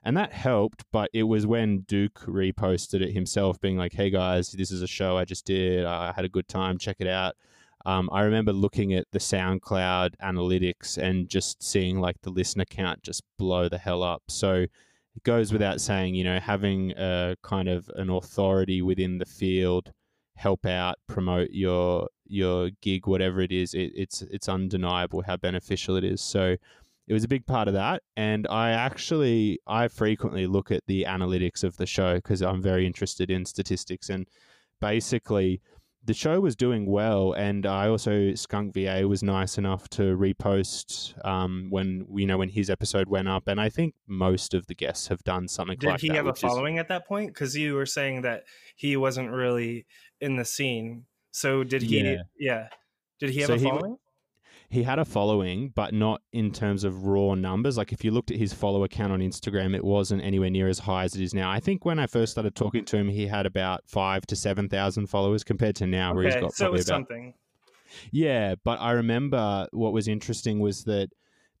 [0.03, 4.51] And that helped, but it was when Duke reposted it himself, being like, hey guys,
[4.51, 5.85] this is a show I just did.
[5.85, 6.77] I had a good time.
[6.77, 7.35] Check it out.
[7.85, 13.03] Um, I remember looking at the SoundCloud analytics and just seeing like the listener count
[13.03, 14.23] just blow the hell up.
[14.27, 19.25] So it goes without saying, you know, having a kind of an authority within the
[19.25, 19.91] field
[20.35, 25.95] help out, promote your your gig, whatever it is, it, it's it's undeniable how beneficial
[25.95, 26.21] it is.
[26.21, 26.55] So
[27.07, 31.05] it was a big part of that, and I actually I frequently look at the
[31.07, 34.27] analytics of the show because I'm very interested in statistics, and
[34.81, 35.61] basically
[36.03, 41.13] the show was doing well, and I also Skunk VA was nice enough to repost
[41.25, 44.73] um, when you know when his episode went up, and I think most of the
[44.73, 46.15] guests have done something did like he that.
[46.15, 48.43] have a which is- following at that point because you were saying that
[48.75, 49.85] he wasn't really
[50.21, 51.05] in the scene
[51.37, 52.23] so did he Yeah.
[52.39, 52.67] yeah,
[53.19, 53.97] did he have So a following
[54.69, 57.77] he had a following, but not in terms of raw numbers.
[57.77, 60.79] Like if you looked at his follower count on Instagram, it wasn't anywhere near as
[60.79, 61.49] high as it is now.
[61.49, 64.67] I think when I first started talking to him, he had about five to seven
[64.67, 67.33] thousand followers compared to now, where he's got so probably about something.
[68.11, 71.11] yeah, but I remember what was interesting was that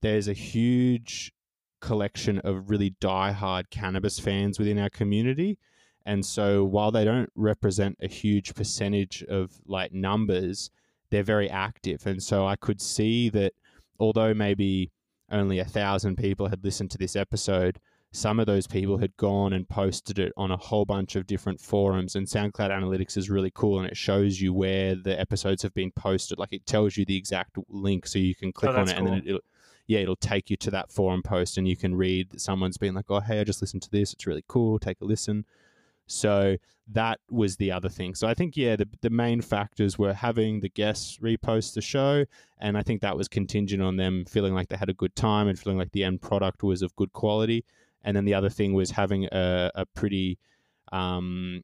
[0.01, 1.31] there's a huge
[1.79, 5.57] collection of really die-hard cannabis fans within our community.
[6.07, 10.71] And so while they don't represent a huge percentage of like numbers,
[11.11, 12.07] they're very active.
[12.07, 13.51] And so I could see that
[13.99, 14.89] although maybe
[15.29, 17.81] only a thousand people had listened to this episode,
[18.13, 21.59] some of those people had gone and posted it on a whole bunch of different
[21.59, 22.15] forums.
[22.15, 25.91] And SoundCloud Analytics is really cool and it shows you where the episodes have been
[25.91, 26.39] posted.
[26.39, 29.07] Like it tells you the exact link so you can click Oh, on it and
[29.07, 29.41] then it'll,
[29.87, 32.95] yeah, it'll take you to that forum post and you can read that someone's been
[32.95, 34.13] like, oh, hey, I just listened to this.
[34.13, 34.79] It's really cool.
[34.79, 35.45] Take a listen.
[36.07, 36.57] So
[36.89, 38.15] that was the other thing.
[38.15, 42.25] So I think, yeah, the, the main factors were having the guests repost the show.
[42.59, 45.47] And I think that was contingent on them feeling like they had a good time
[45.47, 47.65] and feeling like the end product was of good quality.
[48.03, 50.39] And then the other thing was having a, a pretty
[50.93, 51.61] um,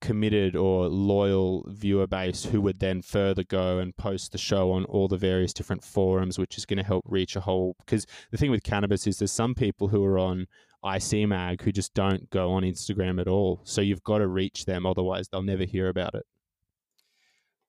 [0.00, 4.84] committed or loyal viewer base who would then further go and post the show on
[4.86, 7.76] all the various different forums, which is going to help reach a whole.
[7.80, 10.46] Because the thing with cannabis is there's some people who are on
[10.84, 13.60] IC Mag who just don't go on Instagram at all.
[13.64, 16.24] So you've got to reach them, otherwise they'll never hear about it.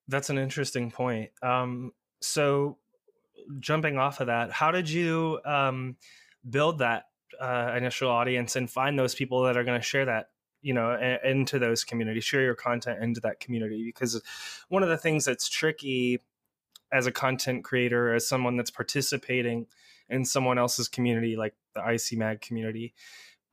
[0.08, 1.30] That's an interesting point.
[1.42, 2.78] Um, so,
[3.60, 5.96] jumping off of that, how did you um,
[6.48, 7.04] build that
[7.40, 10.96] uh, initial audience and find those people that are going to share that, you know,
[11.24, 13.84] into those communities, share your content into that community?
[13.86, 14.20] Because
[14.68, 16.20] one of the things that's tricky
[16.92, 19.66] as a content creator, as someone that's participating
[20.12, 22.94] in someone else's community, like the IC Mag community,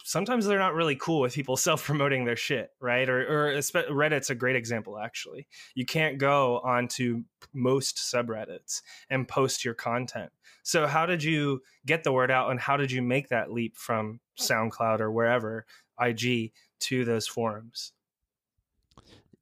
[0.03, 3.09] sometimes they're not really cool with people self promoting their shit, right?
[3.09, 5.47] Or, or Reddit's a great example, actually.
[5.75, 10.31] You can't go onto most subreddits and post your content.
[10.63, 13.77] So, how did you get the word out and how did you make that leap
[13.77, 15.65] from SoundCloud or wherever,
[15.99, 16.51] IG,
[16.81, 17.93] to those forums?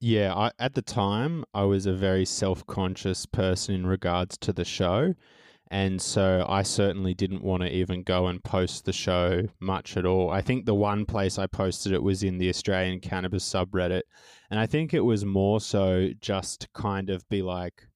[0.00, 4.52] Yeah, I, at the time, I was a very self conscious person in regards to
[4.52, 5.14] the show.
[5.70, 10.06] And so I certainly didn't want to even go and post the show much at
[10.06, 10.30] all.
[10.30, 14.02] I think the one place I posted it was in the Australian cannabis subreddit.
[14.50, 17.86] And I think it was more so just to kind of be like,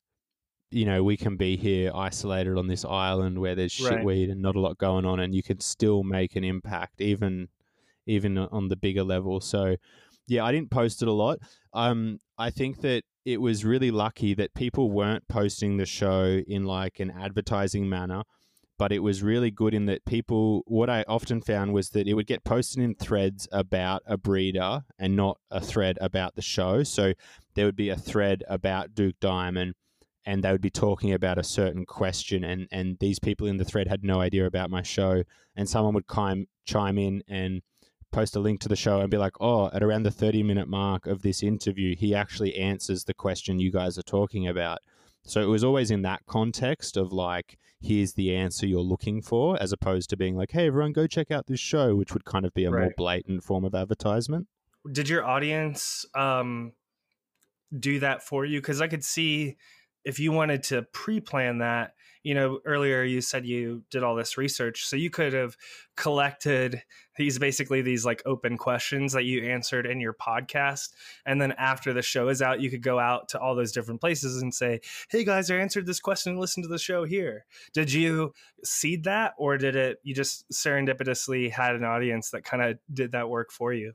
[0.71, 4.05] you know, we can be here isolated on this island where there's Right.
[4.05, 7.49] shitweed and not a lot going on, and you can still make an impact, even
[8.07, 9.41] even on the bigger level.
[9.41, 9.77] So,
[10.27, 11.39] yeah, I didn't post it a lot.
[11.73, 16.65] Um, I think that it was really lucky that people weren't posting the show in
[16.65, 18.23] like an advertising manner,
[18.79, 20.63] but it was really good in that people.
[20.67, 24.83] What I often found was that it would get posted in threads about a breeder
[24.99, 26.83] and not a thread about the show.
[26.83, 27.13] So
[27.55, 29.75] there would be a thread about Duke Diamond.
[30.25, 33.65] And they would be talking about a certain question, and, and these people in the
[33.65, 35.25] thread had no idea about my show.
[35.57, 37.61] And someone would chime, chime in and
[38.13, 40.69] post a link to the show and be like, oh, at around the 30 minute
[40.69, 44.79] mark of this interview, he actually answers the question you guys are talking about.
[45.25, 49.61] So it was always in that context of like, here's the answer you're looking for,
[49.61, 52.45] as opposed to being like, hey, everyone, go check out this show, which would kind
[52.45, 54.47] of be a more blatant form of advertisement.
[54.91, 56.73] did your audience um,
[57.77, 58.61] do that for you?
[58.61, 59.57] Because I could see
[60.05, 61.95] if you wanted to pre-plan that.
[62.23, 65.57] You know, earlier you said you did all this research, so you could have
[65.97, 66.83] collected
[67.17, 70.91] these basically these like open questions that you answered in your podcast,
[71.27, 74.01] and then after the show is out, you could go out to all those different
[74.01, 76.39] places and say, "Hey guys, I answered this question.
[76.39, 78.33] Listen to the show here." Did you
[78.65, 83.13] seed that, or did it you just serendipitously had an audience that kind of did
[83.13, 83.95] that work for you?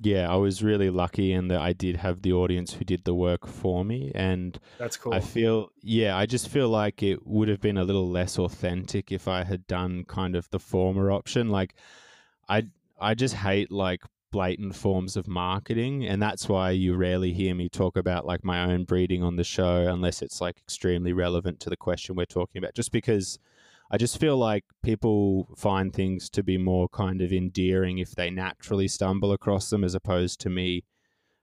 [0.00, 3.14] Yeah, I was really lucky in that I did have the audience who did the
[3.14, 4.12] work for me.
[4.14, 5.14] And That's cool.
[5.14, 9.10] I feel, yeah, I just feel like it would have been a little less authentic
[9.10, 11.48] if I had done kind of the former option.
[11.48, 11.74] Like,
[12.48, 12.64] I,
[13.00, 17.70] I just hate like blatant forms of marketing, and that's why you rarely hear me
[17.70, 21.70] talk about like my own breeding on the show unless it's like extremely relevant to
[21.70, 22.74] the question we're talking about.
[22.74, 23.38] Just because
[23.90, 28.30] I just feel like people find things to be more kind of endearing if they
[28.30, 30.84] naturally stumble across them, as opposed to me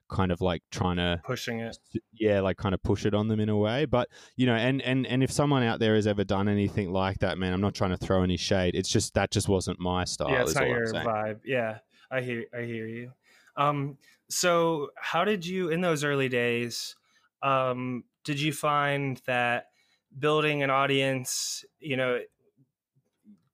[0.10, 1.76] kind of like trying to pushing it.
[2.14, 4.80] yeah like kind of push it on them in a way but you know and
[4.84, 7.74] and and if someone out there has ever done anything like that man i'm not
[7.74, 10.68] trying to throw any shade it's just that just wasn't my style yeah, it's not
[10.68, 11.40] your vibe.
[11.44, 11.80] Yeah,
[12.12, 13.12] I hear I hear you.
[13.56, 13.98] Um,
[14.30, 16.96] so how did you in those early days?
[17.42, 19.68] Um, did you find that
[20.18, 22.20] building an audience, you know,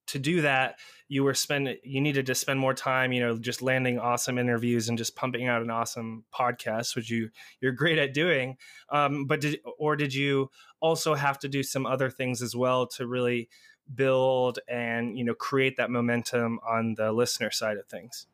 [0.09, 3.61] to do that, you were spend you needed to spend more time, you know, just
[3.61, 7.29] landing awesome interviews and just pumping out an awesome podcast, which you
[7.61, 8.57] you're great at doing.
[8.89, 12.87] Um, but did or did you also have to do some other things as well
[12.87, 13.49] to really
[13.93, 18.27] build and you know create that momentum on the listener side of things?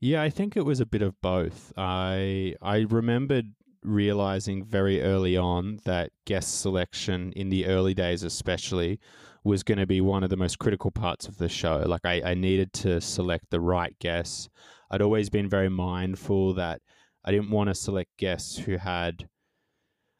[0.00, 1.72] Yeah, I think it was a bit of both.
[1.76, 3.52] I I remembered
[3.82, 9.00] realizing very early on that guest selection in the early days especially
[9.44, 12.22] was going to be one of the most critical parts of the show like I,
[12.24, 14.48] I needed to select the right guests
[14.90, 16.80] i'd always been very mindful that
[17.24, 19.28] i didn't want to select guests who had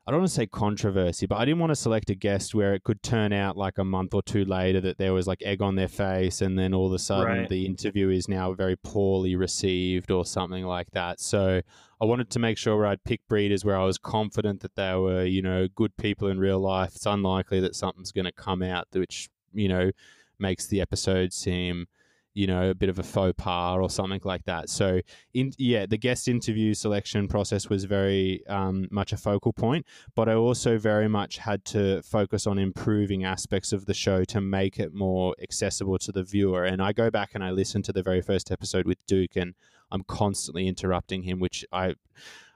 [0.05, 2.75] I don't want to say controversy, but I didn't want to select a guest where
[2.75, 5.63] it could turn out like a month or two later that there was like egg
[5.63, 7.49] on their face, and then all of a sudden right.
[7.49, 11.21] the interview is now very poorly received or something like that.
[11.21, 11.63] So
[12.03, 15.25] I wanted to make sure I'd pick breeders where I was confident that they were,
[15.25, 16.97] you know, good people in real life.
[16.97, 19.93] It's unlikely that something's going to come out which, you know,
[20.37, 21.87] makes the episode seem
[22.35, 24.71] you know, a bit of a faux pas or something like that.
[24.71, 25.01] So,
[25.35, 30.29] in, yeah, the guest interview selection process was very um, much a focal point, but
[30.29, 34.79] I also very much had to focus on improving aspects of the show to make
[34.79, 36.65] it more accessible to the viewer.
[36.65, 39.55] And I go back and I listen to the very first episode with Duke, and
[39.93, 41.95] I'm constantly interrupting him, which I,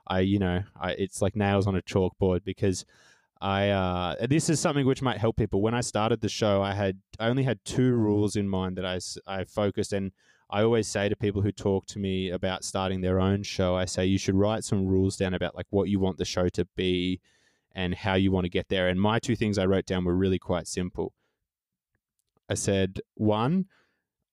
[0.09, 2.85] I, you know, I, it's like nails on a chalkboard because
[3.41, 5.61] I uh, this is something which might help people.
[5.61, 8.87] When I started the show, I had I only had two rules in mind that
[8.87, 10.13] I I focused, and
[10.49, 13.85] I always say to people who talk to me about starting their own show, I
[13.85, 16.65] say you should write some rules down about like what you want the show to
[16.77, 17.21] be
[17.75, 18.89] and how you want to get there.
[18.89, 21.13] And my two things I wrote down were really quite simple.
[22.49, 23.67] I said one,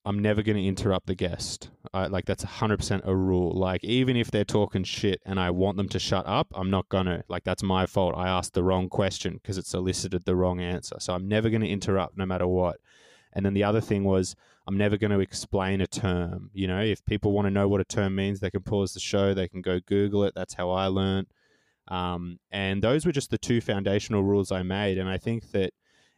[0.06, 1.70] I'm never going to interrupt the guest.
[1.94, 3.52] I, like that's 100% a rule.
[3.52, 6.88] Like even if they're talking shit and I want them to shut up, I'm not
[6.90, 7.24] going to.
[7.28, 8.14] Like that's my fault.
[8.16, 10.96] I asked the wrong question because it's elicited the wrong answer.
[10.98, 12.76] So I'm never going to interrupt no matter what.
[13.32, 14.36] And then the other thing was
[14.66, 16.50] I'm never going to explain a term.
[16.52, 19.00] You know, if people want to know what a term means, they can pause the
[19.00, 20.34] show, they can go Google it.
[20.34, 21.28] That's how I learned.
[21.88, 24.98] Um, and those were just the two foundational rules I made.
[24.98, 25.72] And I think that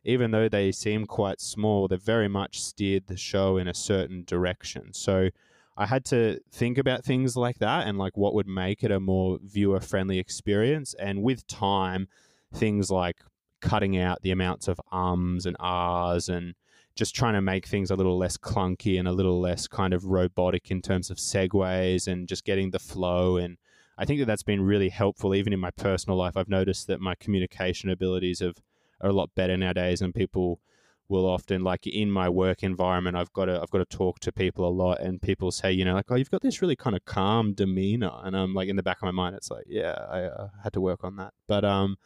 [0.07, 4.22] even though they seem quite small, they've very much steered the show in a certain
[4.24, 4.92] direction.
[4.92, 5.30] So
[5.76, 9.00] I had to think about things like that and like what would make it a
[9.00, 10.94] more viewer friendly experience.
[10.94, 12.07] And with time,
[12.54, 13.16] things like
[13.61, 16.54] cutting out the amounts of ums and ahs and
[16.94, 20.04] just trying to make things a little less clunky and a little less kind of
[20.04, 23.38] robotic in terms of segues and just getting the flow.
[23.38, 23.59] And
[23.98, 26.36] I think that that's been really helpful, even in my personal life.
[26.36, 28.62] I've noticed that my communication abilities have
[29.01, 30.61] are a lot better nowadays, and people
[31.09, 34.32] will often like in my work environment I've got to I've got to talk to
[34.32, 36.97] people a lot and people say you know like oh you've got this really kind
[36.97, 38.11] of calm demeanor.
[38.24, 40.72] And I'm like in the back of my mind it's like yeah I uh, had
[40.72, 41.32] to work on that.
[41.47, 41.97] But um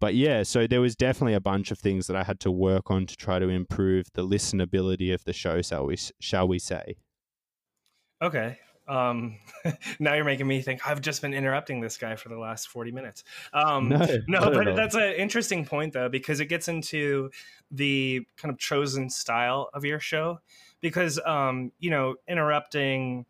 [0.00, 2.90] but yeah so there was definitely a bunch of things that I had to work
[2.90, 6.96] on to try to improve the listenability of the show shall we shall we say.
[8.20, 9.36] Okay um,
[9.98, 12.92] now you're making me think I've just been interrupting this guy for the last 40
[12.92, 13.24] minutes.
[13.52, 17.30] Um, no, no but that's an interesting point though, because it gets into
[17.70, 20.40] the kind of chosen style of your show.
[20.80, 23.24] Because, um, you know, interrupting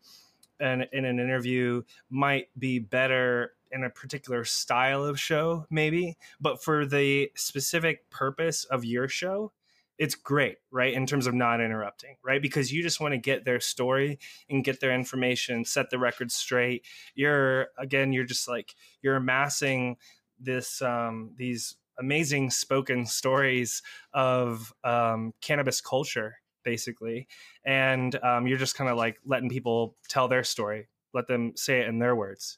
[0.59, 6.63] an, in an interview might be better in a particular style of show, maybe, but
[6.63, 9.51] for the specific purpose of your show,
[9.97, 10.93] it's great, right?
[10.93, 12.41] In terms of not interrupting, right?
[12.41, 14.19] Because you just want to get their story
[14.49, 16.85] and get their information, set the record straight.
[17.13, 19.97] You're again, you're just like you're amassing
[20.39, 23.81] this um, these amazing spoken stories
[24.13, 27.27] of um, cannabis culture, basically,
[27.65, 31.79] and um, you're just kind of like letting people tell their story, let them say
[31.81, 32.57] it in their words.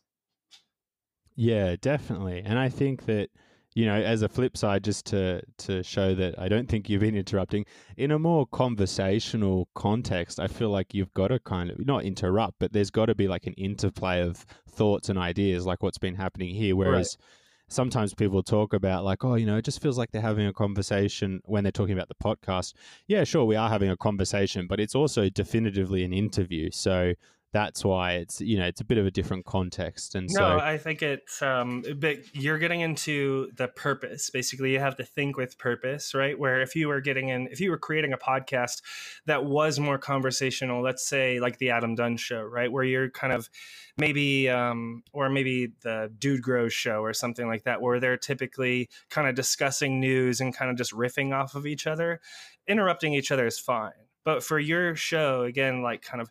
[1.36, 3.30] Yeah, definitely, and I think that
[3.78, 7.02] you know, as a flip side, just to to show that I don't think you've
[7.02, 7.64] been interrupting
[7.96, 10.40] in a more conversational context.
[10.40, 13.28] I feel like you've got to kind of not interrupt, but there's got to be
[13.28, 16.76] like an interplay of thoughts and ideas, like what's been happening here.
[16.76, 17.26] Whereas right.
[17.68, 20.54] sometimes people talk about like, oh, you know, it just feels like they're having a
[20.54, 22.74] conversation when they're talking about the podcast.
[23.06, 26.72] Yeah, sure, we are having a conversation, but it's also definitively an interview.
[26.72, 27.14] So
[27.54, 30.16] that's why it's you know it's a bit of a different context.
[30.16, 34.30] And no, so i think it's um but you're getting into the purpose.
[34.30, 36.38] Basically you have to think with purpose right?
[36.38, 38.82] Where if you were getting in if you were creating a podcast
[39.26, 42.72] that was more conversational let's say like the adam dunn show right?
[42.72, 43.50] Where you're kind of
[43.98, 48.90] maybe um or maybe the dude grows show or something like that where they're typically
[49.10, 52.20] kind of discussing news and kind of just riffing off of each other.
[52.68, 53.94] Interrupting each other is fine.
[54.26, 56.30] But for your show again like kind of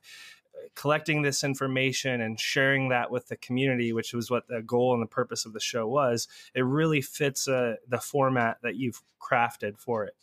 [0.77, 5.03] collecting this information and sharing that with the community, which was what the goal and
[5.03, 9.79] the purpose of the show was, it really fits uh, the format that you've crafted
[9.79, 10.14] for it.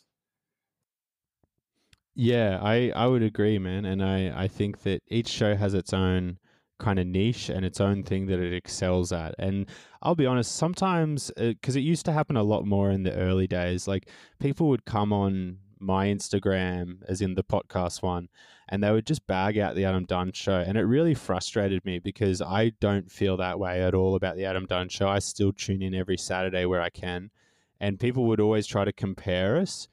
[2.14, 3.84] Yeah, I, I would agree, man.
[3.84, 6.38] And I, I think that each show has its own
[6.78, 9.34] kind of niche and its own thing that it excels at.
[9.38, 9.68] And
[10.02, 13.14] I'll be honest, sometimes, because uh, it used to happen a lot more in the
[13.14, 18.28] early days, like people would come on my Instagram, as in the podcast one,
[18.68, 20.58] and they would just bag out the Adam Dunn show.
[20.66, 24.44] And it really frustrated me because I don't feel that way at all about the
[24.44, 25.08] Adam Dunn show.
[25.08, 27.30] I still tune in every Saturday where I can.
[27.80, 29.88] And people would always try to compare us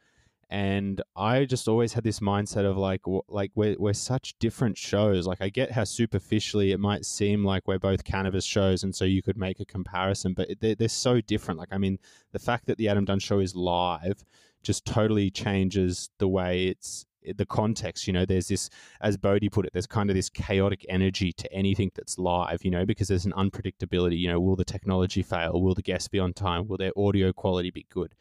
[0.51, 5.25] and I just always had this mindset of like like we're we're such different shows.
[5.25, 9.05] Like I get how superficially it might seem like we're both cannabis shows, and so
[9.05, 11.57] you could make a comparison, but they're, they're so different.
[11.57, 11.99] Like I mean,
[12.33, 14.25] the fact that the Adam Dunn show is live
[14.61, 17.05] just totally changes the way it's
[17.35, 18.07] the context.
[18.07, 18.69] You know, there's this,
[19.01, 22.63] as Bodhi put it, there's kind of this chaotic energy to anything that's live.
[22.63, 24.17] You know, because there's an unpredictability.
[24.17, 25.61] You know, will the technology fail?
[25.61, 26.67] Will the guests be on time?
[26.67, 28.15] Will their audio quality be good?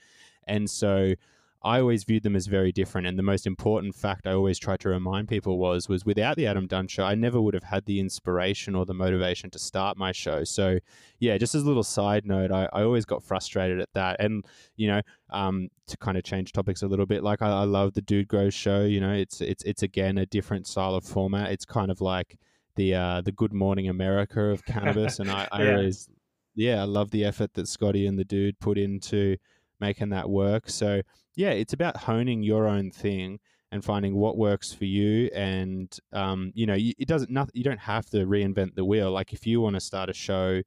[0.47, 1.15] And so
[1.63, 3.07] I always viewed them as very different.
[3.07, 6.47] And the most important fact I always tried to remind people was was without the
[6.47, 9.99] Adam Dunn show, I never would have had the inspiration or the motivation to start
[9.99, 10.43] my show.
[10.45, 10.79] So
[11.19, 14.21] yeah, just as a little side note, I, I always got frustrated at that.
[14.21, 14.45] And
[14.77, 17.93] you know, um, to kind of change topics a little bit, like I, I love
[17.93, 18.83] the Dude Grows show.
[18.85, 21.53] You know, it's it's it's again a different style of format.
[21.53, 22.39] It's kind of like
[22.77, 25.71] the uh, the Good Morning America of cannabis, and I, I yeah.
[25.73, 26.09] always
[26.55, 29.37] yeah, I love the effort that Scotty and the dude put into
[29.81, 30.69] making that work.
[30.69, 31.03] So
[31.41, 33.41] yeah, it's about honing your own thing
[33.73, 35.31] and finding what works for you.
[35.35, 37.53] And um, you know, it doesn't nothing.
[37.55, 39.11] You don't have to reinvent the wheel.
[39.11, 40.61] Like if you want to start a show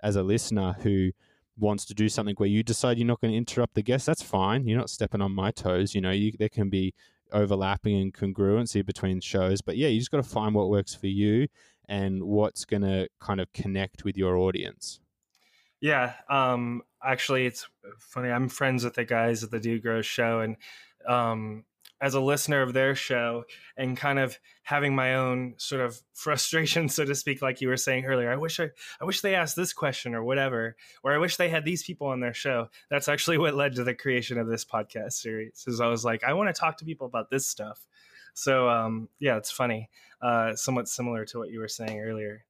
[0.00, 1.12] as a listener who
[1.58, 4.22] wants to do something where you decide you're not going to interrupt the guest, that's
[4.22, 4.68] fine.
[4.68, 5.94] You're not stepping on my toes.
[5.94, 6.92] You know, you, there can be
[7.32, 11.06] overlapping and congruency between shows, but yeah, you just got to find what works for
[11.06, 11.48] you
[11.88, 15.00] and what's going to kind of connect with your audience.
[15.80, 17.66] Yeah, um, actually, it's
[17.98, 18.30] funny.
[18.30, 20.56] I'm friends with the guys at the Dude Grows show, and
[21.06, 21.64] um,
[22.00, 23.44] as a listener of their show,
[23.76, 27.76] and kind of having my own sort of frustration, so to speak, like you were
[27.76, 28.30] saying earlier.
[28.30, 28.70] I wish I,
[29.00, 32.08] I wish they asked this question or whatever, or I wish they had these people
[32.08, 32.68] on their show.
[32.90, 35.64] That's actually what led to the creation of this podcast series.
[35.66, 37.86] Is I was like, I want to talk to people about this stuff.
[38.34, 39.90] So um, yeah, it's funny,
[40.22, 42.44] uh, somewhat similar to what you were saying earlier.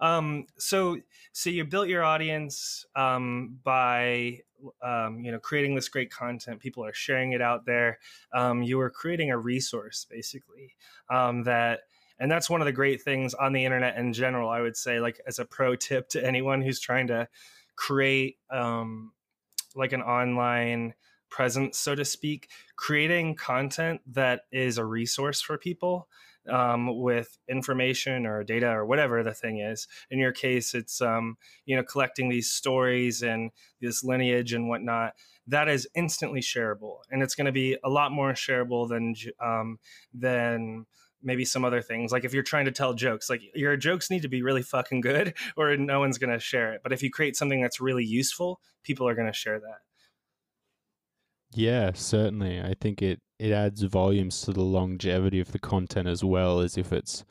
[0.00, 0.98] Um, so
[1.32, 4.40] so you built your audience um, by
[4.82, 6.60] um, you know creating this great content.
[6.60, 7.98] People are sharing it out there.
[8.32, 10.74] Um, you were creating a resource basically
[11.10, 11.80] um, that.
[12.20, 14.48] And that's one of the great things on the internet in general.
[14.48, 17.26] I would say, like as a pro tip to anyone who's trying to
[17.74, 19.10] create um,
[19.74, 20.94] like an online
[21.28, 26.08] presence, so to speak, creating content that is a resource for people
[26.50, 29.86] um, with information or data or whatever the thing is.
[30.10, 31.36] In your case, it's um,
[31.66, 35.14] you know collecting these stories and this lineage and whatnot.
[35.46, 39.78] That is instantly shareable, and it's going to be a lot more shareable than um,
[40.12, 40.86] than
[41.24, 42.12] maybe some other things.
[42.12, 45.00] Like if you're trying to tell jokes, like your jokes need to be really fucking
[45.00, 46.82] good, or no one's going to share it.
[46.82, 49.78] But if you create something that's really useful, people are going to share that.
[51.54, 52.60] Yeah, certainly.
[52.60, 56.76] I think it it adds volumes to the longevity of the content as well as
[56.76, 57.24] if it's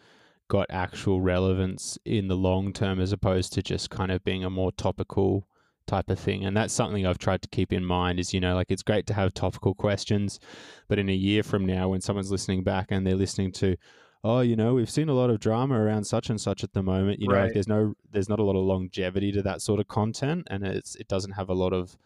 [0.49, 4.49] got actual relevance in the long term as opposed to just kind of being a
[4.49, 5.47] more topical
[5.87, 8.55] type of thing and that's something I've tried to keep in mind is you know
[8.55, 10.39] like it's great to have topical questions
[10.87, 13.75] but in a year from now when someone's listening back and they're listening to
[14.23, 16.83] oh you know we've seen a lot of drama around such and such at the
[16.83, 19.79] moment you know like there's no there's not a lot of longevity to that sort
[19.79, 21.97] of content and it's it doesn't have a lot of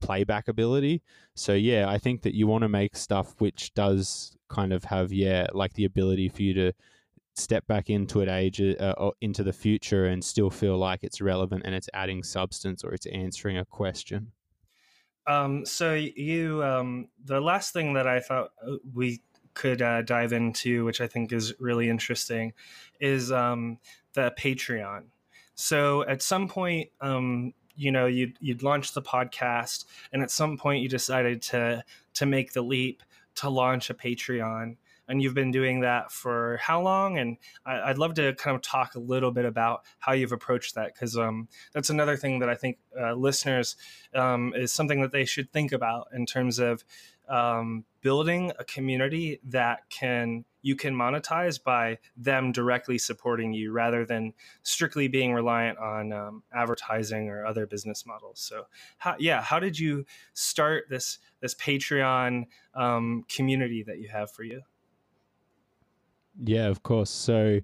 [0.00, 1.02] playback ability.
[1.34, 5.12] So yeah, I think that you want to make stuff which does kind of have
[5.12, 6.72] yeah, like the ability for you to
[7.34, 11.20] step back into it age uh, or into the future and still feel like it's
[11.20, 14.32] relevant and it's adding substance or it's answering a question.
[15.26, 19.22] Um, so you, um, the last thing that I thought uh, we
[19.54, 22.52] could uh, dive into, which I think is really interesting,
[23.00, 23.78] is um,
[24.14, 25.04] the Patreon.
[25.56, 30.56] So at some point, um, you know you'd you'd launch the podcast and at some
[30.56, 33.02] point you decided to to make the leap
[33.34, 34.76] to launch a patreon
[35.08, 37.18] and you've been doing that for how long?
[37.18, 40.74] And I, would love to kind of talk a little bit about how you've approached
[40.74, 43.76] that because um, that's another thing that i think uh, listeners
[44.14, 46.84] um, is something that they should think about in terms of
[47.28, 54.04] um, building a community that can you can monetize by them directly supporting you rather
[54.04, 54.32] than
[54.64, 58.40] strictly being reliant on um, advertising or other business models.
[58.40, 58.64] So,
[58.98, 64.42] how, yeah, how did you start this this Patreon um, community that you have for
[64.42, 64.62] you?
[66.42, 67.10] Yeah, of course.
[67.10, 67.60] So,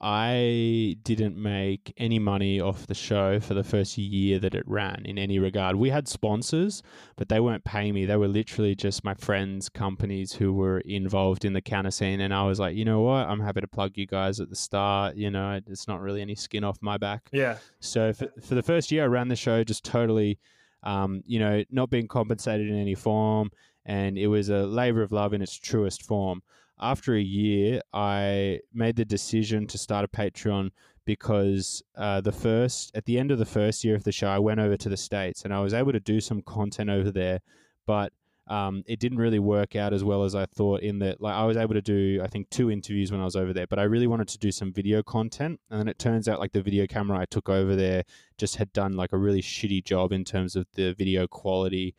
[0.00, 5.02] I didn't make any money off the show for the first year that it ran
[5.06, 5.76] in any regard.
[5.76, 6.82] We had sponsors,
[7.16, 8.04] but they weren't paying me.
[8.04, 12.20] They were literally just my friends' companies who were involved in the counter scene.
[12.20, 13.26] And I was like, you know what?
[13.26, 15.16] I'm happy to plug you guys at the start.
[15.16, 17.30] You know, it's not really any skin off my back.
[17.32, 17.56] Yeah.
[17.80, 20.38] So for, for the first year, I ran the show just totally,
[20.82, 23.50] um, you know, not being compensated in any form.
[23.86, 26.42] And it was a labor of love in its truest form
[26.80, 30.70] after a year, I made the decision to start a Patreon
[31.04, 34.38] because uh, the first at the end of the first year of the show, I
[34.38, 37.40] went over to the states and I was able to do some content over there,
[37.86, 38.12] but
[38.48, 40.82] um, it didn't really work out as well as I thought.
[40.82, 43.36] In that, like, I was able to do I think two interviews when I was
[43.36, 46.28] over there, but I really wanted to do some video content, and then it turns
[46.28, 48.04] out like the video camera I took over there
[48.36, 51.94] just had done like a really shitty job in terms of the video quality,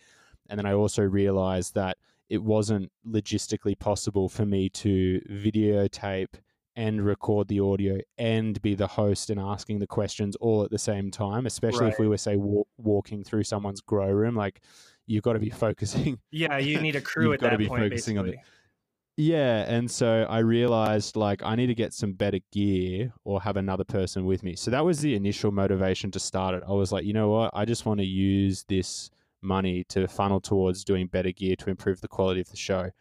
[0.49, 1.97] and then I also realized that
[2.29, 6.35] it wasn't logistically possible for me to videotape
[6.75, 10.77] and record the audio and be the host and asking the questions all at the
[10.77, 11.93] same time, especially right.
[11.93, 14.35] if we were, say, wa- walking through someone's grow room.
[14.35, 14.61] Like,
[15.07, 16.19] you've got to be focusing.
[16.31, 18.37] Yeah, you need a crew at that to be point, focusing basically.
[18.37, 18.51] on the.
[19.19, 23.57] Yeah, and so I realized like I need to get some better gear or have
[23.57, 24.55] another person with me.
[24.55, 26.61] So that was the initial motivation to start it.
[26.67, 27.49] I was like, you know what?
[27.55, 29.09] I just want to use this
[29.41, 32.91] money to funnel towards doing better gear to improve the quality of the show.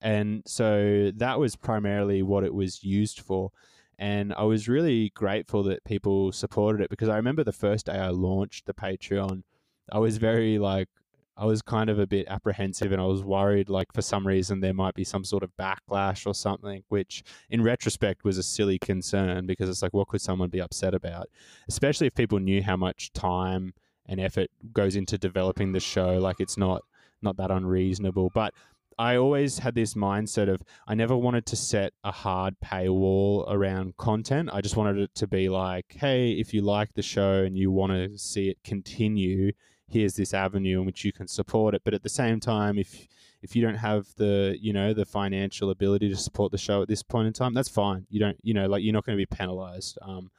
[0.00, 3.50] And so that was primarily what it was used for.
[3.98, 7.92] And I was really grateful that people supported it because I remember the first day
[7.92, 9.44] I launched the Patreon,
[9.90, 10.88] I was very like,
[11.36, 14.60] I was kind of a bit apprehensive and I was worried, like, for some reason,
[14.60, 18.78] there might be some sort of backlash or something, which in retrospect was a silly
[18.78, 21.28] concern because it's like, what could someone be upset about?
[21.68, 23.74] Especially if people knew how much time
[24.06, 26.18] and effort goes into developing the show.
[26.18, 26.82] Like it's not
[27.22, 28.30] not that unreasonable.
[28.34, 28.54] But
[28.98, 33.96] I always had this mindset of I never wanted to set a hard paywall around
[33.96, 34.50] content.
[34.52, 37.70] I just wanted it to be like, hey, if you like the show and you
[37.70, 39.52] want to see it continue,
[39.88, 41.82] here's this avenue in which you can support it.
[41.84, 43.08] But at the same time, if
[43.42, 46.88] if you don't have the you know the financial ability to support the show at
[46.88, 48.06] this point in time, that's fine.
[48.10, 49.98] You don't you know like you're not going to be penalized.
[50.02, 50.30] Um,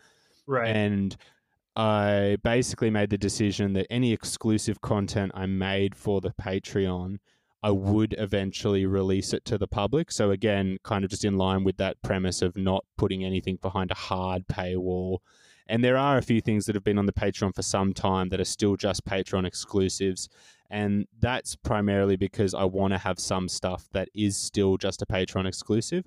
[0.47, 0.76] right.
[0.76, 1.16] And
[1.76, 7.17] I basically made the decision that any exclusive content I made for the Patreon,
[7.61, 10.11] I would eventually release it to the public.
[10.11, 13.91] So, again, kind of just in line with that premise of not putting anything behind
[13.91, 15.17] a hard paywall.
[15.67, 18.30] And there are a few things that have been on the Patreon for some time
[18.30, 20.30] that are still just Patreon exclusives.
[20.69, 25.05] And that's primarily because I want to have some stuff that is still just a
[25.05, 26.05] Patreon exclusive.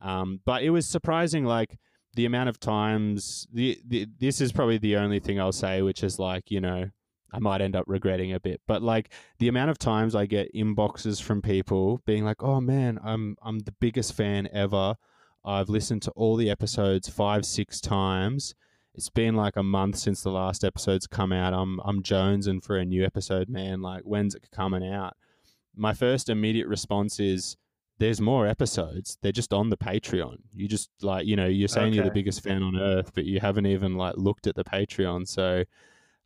[0.00, 1.78] Um, but it was surprising, like,
[2.16, 6.02] the amount of times the, the this is probably the only thing I'll say, which
[6.02, 6.90] is like you know
[7.32, 10.54] I might end up regretting a bit, but like the amount of times I get
[10.54, 14.96] inboxes from people being like, "Oh man, I'm I'm the biggest fan ever.
[15.44, 18.54] I've listened to all the episodes five six times."
[18.94, 21.52] It's been like a month since the last episode's come out.
[21.52, 23.82] I'm I'm jonesing for a new episode, man.
[23.82, 25.14] Like, when's it coming out?
[25.76, 27.58] My first immediate response is,
[27.98, 29.18] there's more episodes.
[29.22, 30.36] They're just on the Patreon.
[30.54, 31.96] You just like, you know, you're saying okay.
[31.96, 35.26] you're the biggest fan on earth, but you haven't even like looked at the Patreon.
[35.26, 35.64] So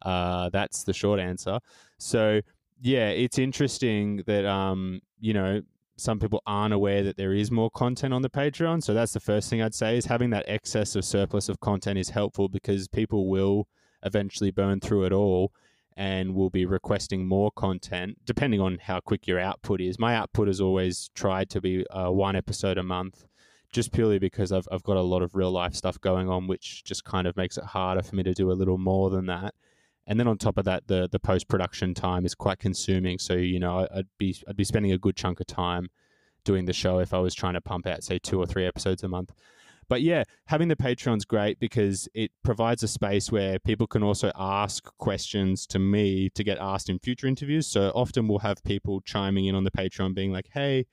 [0.02, 1.58] uh, that's the short answer.
[1.98, 2.40] So
[2.80, 5.62] yeah, it's interesting that um, you know,
[5.96, 8.82] some people aren't aware that there is more content on the Patreon.
[8.82, 11.98] So that's the first thing I'd say is having that excess of surplus of content
[11.98, 13.68] is helpful because people will
[14.02, 15.52] eventually burn through it all
[15.96, 19.98] and we'll be requesting more content depending on how quick your output is.
[19.98, 23.26] My output has always tried to be uh, one episode a month,
[23.72, 26.84] just purely because I've, I've got a lot of real life stuff going on, which
[26.84, 29.54] just kind of makes it harder for me to do a little more than that.
[30.06, 33.18] And then on top of that, the the post production time is quite consuming.
[33.18, 35.88] So you know, I'd be I'd be spending a good chunk of time
[36.44, 39.02] doing the show if I was trying to pump out say two or three episodes
[39.02, 39.32] a month.
[39.90, 44.30] But yeah, having the Patreon's great because it provides a space where people can also
[44.36, 47.66] ask questions to me to get asked in future interviews.
[47.66, 50.86] So often we'll have people chiming in on the Patreon being like, hey,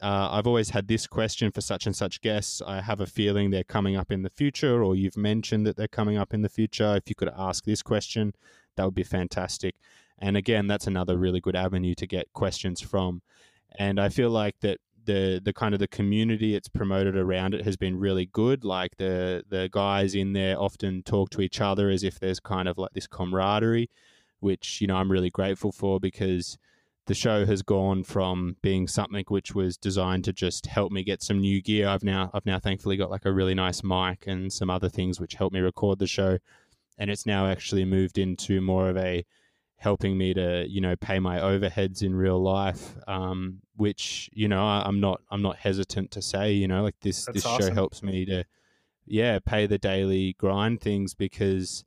[0.00, 2.62] uh, I've always had this question for such and such guests.
[2.66, 5.86] I have a feeling they're coming up in the future, or you've mentioned that they're
[5.86, 6.96] coming up in the future.
[6.96, 8.32] If you could ask this question,
[8.76, 9.74] that would be fantastic.
[10.18, 13.20] And again, that's another really good avenue to get questions from.
[13.78, 14.78] And I feel like that
[15.08, 18.62] the the kind of the community it's promoted around it has been really good.
[18.62, 22.68] Like the the guys in there often talk to each other as if there's kind
[22.68, 23.90] of like this camaraderie,
[24.40, 26.58] which you know I'm really grateful for because
[27.06, 31.22] the show has gone from being something which was designed to just help me get
[31.22, 31.88] some new gear.
[31.88, 35.18] I've now I've now thankfully got like a really nice mic and some other things
[35.18, 36.36] which help me record the show,
[36.98, 39.24] and it's now actually moved into more of a
[39.78, 44.66] helping me to you know pay my overheads in real life um, which you know
[44.66, 47.68] I, am not i'm not hesitant to say you know like this That's this awesome.
[47.68, 48.44] show helps me to
[49.08, 51.84] yeah, pay the daily grind things because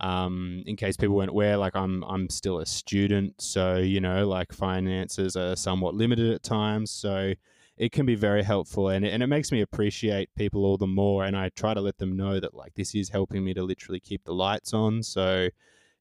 [0.00, 4.26] um, in case people weren't aware, like I'm I'm still a student, so you know,
[4.26, 6.90] like finances are somewhat limited at times.
[6.90, 7.34] So
[7.76, 10.86] it can be very helpful, and it, and it makes me appreciate people all the
[10.86, 11.24] more.
[11.24, 14.00] And I try to let them know that like this is helping me to literally
[14.00, 15.02] keep the lights on.
[15.02, 15.48] So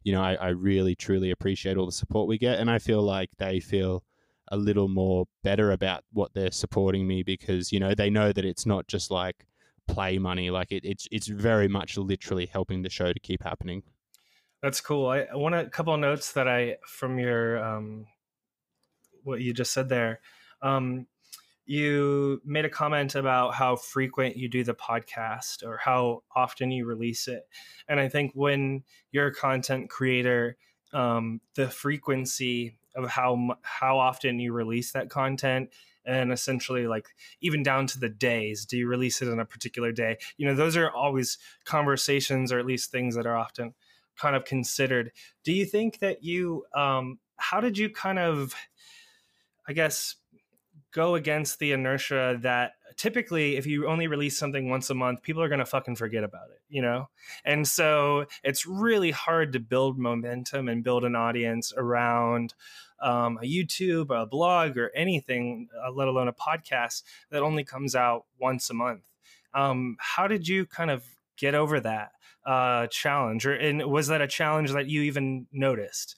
[0.04, 3.02] you know, I, I really truly appreciate all the support we get, and I feel
[3.02, 4.04] like they feel
[4.52, 8.46] a little more better about what they're supporting me because you know they know that
[8.46, 9.46] it's not just like
[9.88, 10.50] play money.
[10.50, 13.84] Like it, it's it's very much literally helping the show to keep happening.
[14.62, 15.08] That's cool.
[15.08, 18.06] I, want a couple of notes that I from your um,
[19.24, 20.20] what you just said there.
[20.62, 21.08] Um,
[21.70, 26.86] you made a comment about how frequent you do the podcast or how often you
[26.86, 27.48] release it,
[27.88, 30.58] and I think when you're a content creator,
[30.94, 35.70] um, the frequency of how how often you release that content
[36.06, 37.08] and essentially like
[37.42, 40.18] even down to the days do you release it on a particular day?
[40.38, 43.76] You know those are always conversations or at least things that are often
[44.18, 45.12] kind of considered.
[45.44, 48.56] Do you think that you um how did you kind of
[49.68, 50.16] i guess
[50.92, 55.42] go against the inertia that typically if you only release something once a month people
[55.42, 57.10] are going to fucking forget about it you know?
[57.44, 62.54] And so it's really hard to build momentum and build an audience around
[63.02, 67.96] um, a youtube a blog or anything uh, let alone a podcast that only comes
[67.96, 69.04] out once a month.
[69.54, 71.04] Um, how did you kind of
[71.38, 72.12] get over that
[72.46, 73.46] uh, challenge?
[73.46, 76.18] Or and was that a challenge that you even noticed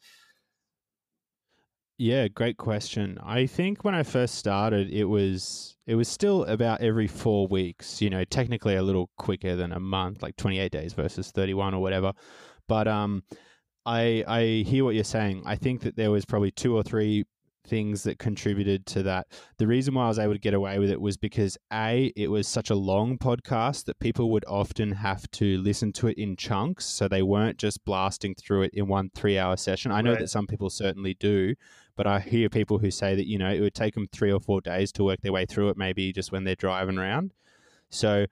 [2.01, 3.19] yeah, great question.
[3.23, 8.01] I think when I first started, it was it was still about every four weeks.
[8.01, 11.53] You know, technically a little quicker than a month, like twenty eight days versus thirty
[11.53, 12.13] one or whatever.
[12.67, 13.21] But um,
[13.85, 15.43] I I hear what you're saying.
[15.45, 17.23] I think that there was probably two or three
[17.67, 19.27] things that contributed to that.
[19.59, 22.31] The reason why I was able to get away with it was because A, it
[22.31, 26.35] was such a long podcast that people would often have to listen to it in
[26.35, 26.85] chunks.
[26.85, 29.91] So they weren't just blasting through it in one three hour session.
[29.91, 30.19] I know right.
[30.21, 31.53] that some people certainly do,
[31.95, 34.39] but I hear people who say that, you know, it would take them three or
[34.39, 37.33] four days to work their way through it, maybe just when they're driving around.
[37.89, 38.25] So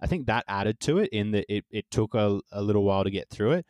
[0.00, 3.04] I think that added to it in that it, it took a, a little while
[3.04, 3.66] to get through it.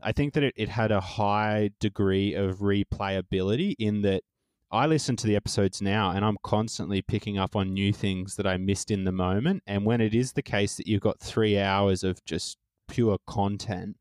[0.00, 4.22] I think that it, it had a high degree of replayability in that
[4.70, 8.46] I listen to the episodes now and I'm constantly picking up on new things that
[8.46, 9.62] I missed in the moment.
[9.66, 13.96] And when it is the case that you've got three hours of just pure content,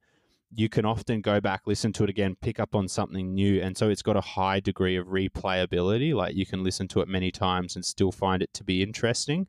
[0.56, 3.62] you can often go back, listen to it again, pick up on something new.
[3.62, 6.14] And so it's got a high degree of replayability.
[6.14, 9.47] Like you can listen to it many times and still find it to be interesting.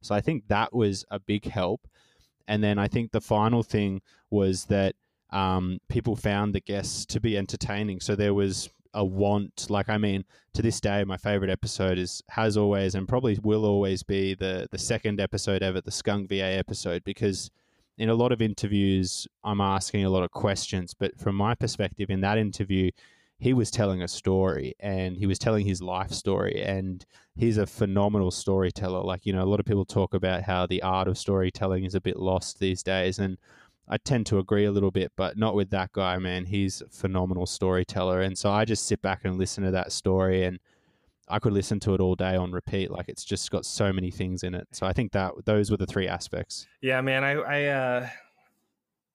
[0.00, 1.86] So I think that was a big help.
[2.48, 4.96] And then I think the final thing was that
[5.30, 8.00] um, people found the guests to be entertaining.
[8.00, 9.70] So there was a want.
[9.70, 10.24] Like, I mean,
[10.54, 14.66] to this day, my favorite episode is has always and probably will always be the
[14.72, 17.50] the second episode ever, the Skunk VA episode, because
[18.00, 20.94] in a lot of interviews, I'm asking a lot of questions.
[20.94, 22.90] But from my perspective, in that interview,
[23.38, 26.62] he was telling a story and he was telling his life story.
[26.62, 27.04] And
[27.36, 29.02] he's a phenomenal storyteller.
[29.02, 31.94] Like, you know, a lot of people talk about how the art of storytelling is
[31.94, 33.18] a bit lost these days.
[33.18, 33.36] And
[33.86, 36.46] I tend to agree a little bit, but not with that guy, man.
[36.46, 38.22] He's a phenomenal storyteller.
[38.22, 40.58] And so I just sit back and listen to that story and
[41.30, 42.90] I could listen to it all day on repeat.
[42.90, 44.68] Like it's just got so many things in it.
[44.72, 46.66] So I think that those were the three aspects.
[46.82, 47.24] Yeah, man.
[47.24, 48.08] I, I, uh,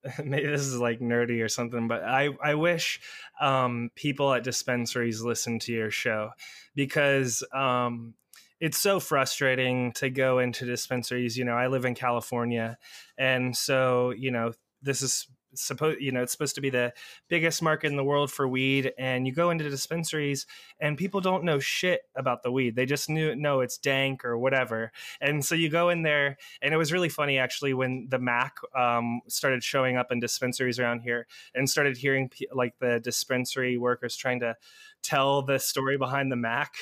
[0.23, 3.01] maybe this is like nerdy or something, but I, I wish
[3.41, 6.31] um, people at dispensaries listen to your show
[6.75, 8.13] because um,
[8.59, 11.37] it's so frustrating to go into dispensaries.
[11.37, 12.77] You know, I live in California,
[13.17, 15.27] and so you know this is
[15.63, 16.93] supposed you know it's supposed to be the
[17.27, 20.45] biggest market in the world for weed and you go into dispensaries
[20.79, 22.75] and people don't know shit about the weed.
[22.75, 24.91] They just knew know it's dank or whatever.
[25.21, 28.57] And so you go in there and it was really funny actually when the mac
[28.75, 34.15] um, started showing up in dispensaries around here and started hearing like the dispensary workers
[34.15, 34.55] trying to
[35.01, 36.73] tell the story behind the mac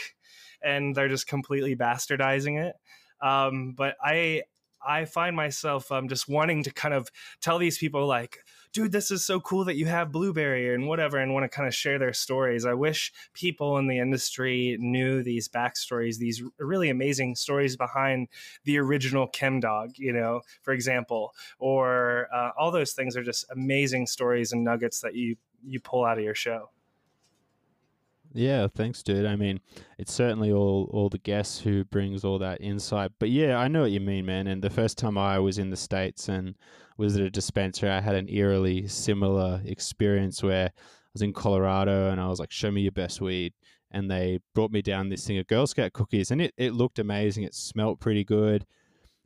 [0.61, 2.75] and they're just completely bastardizing it.
[3.25, 4.43] Um, but i
[4.85, 7.09] I find myself um, just wanting to kind of
[7.41, 8.39] tell these people like,
[8.73, 11.67] dude, this is so cool that you have Blueberry and whatever, and want to kind
[11.67, 12.65] of share their stories.
[12.65, 18.27] I wish people in the industry knew these backstories, these really amazing stories behind
[18.65, 23.45] the original Chem Dog, you know, for example, or uh, all those things are just
[23.51, 26.69] amazing stories and nuggets that you you pull out of your show.
[28.33, 29.27] Yeah, thanks, dude.
[29.27, 29.59] I mean,
[29.99, 33.11] it's certainly all all the guests who brings all that insight.
[33.19, 34.47] But yeah, I know what you mean, man.
[34.47, 36.55] And the first time I was in the states and
[36.97, 42.09] was at a dispensary, I had an eerily similar experience where I was in Colorado
[42.09, 43.53] and I was like, "Show me your best weed,"
[43.91, 46.99] and they brought me down this thing of Girl Scout cookies, and it it looked
[46.99, 47.43] amazing.
[47.43, 48.65] It smelt pretty good,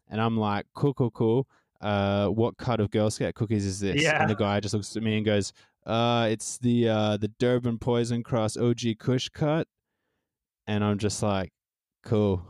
[0.10, 1.48] and I'm like, "Cool, cool, cool."
[1.82, 4.02] uh, what cut of Girl Scout cookies is this?
[4.02, 4.22] Yeah.
[4.22, 5.54] And the guy just looks at me and goes,
[5.86, 9.68] uh, it's the uh, the Durban Poison Cross OG Kush cut.
[10.68, 11.54] And I'm just like,
[12.04, 12.46] cool,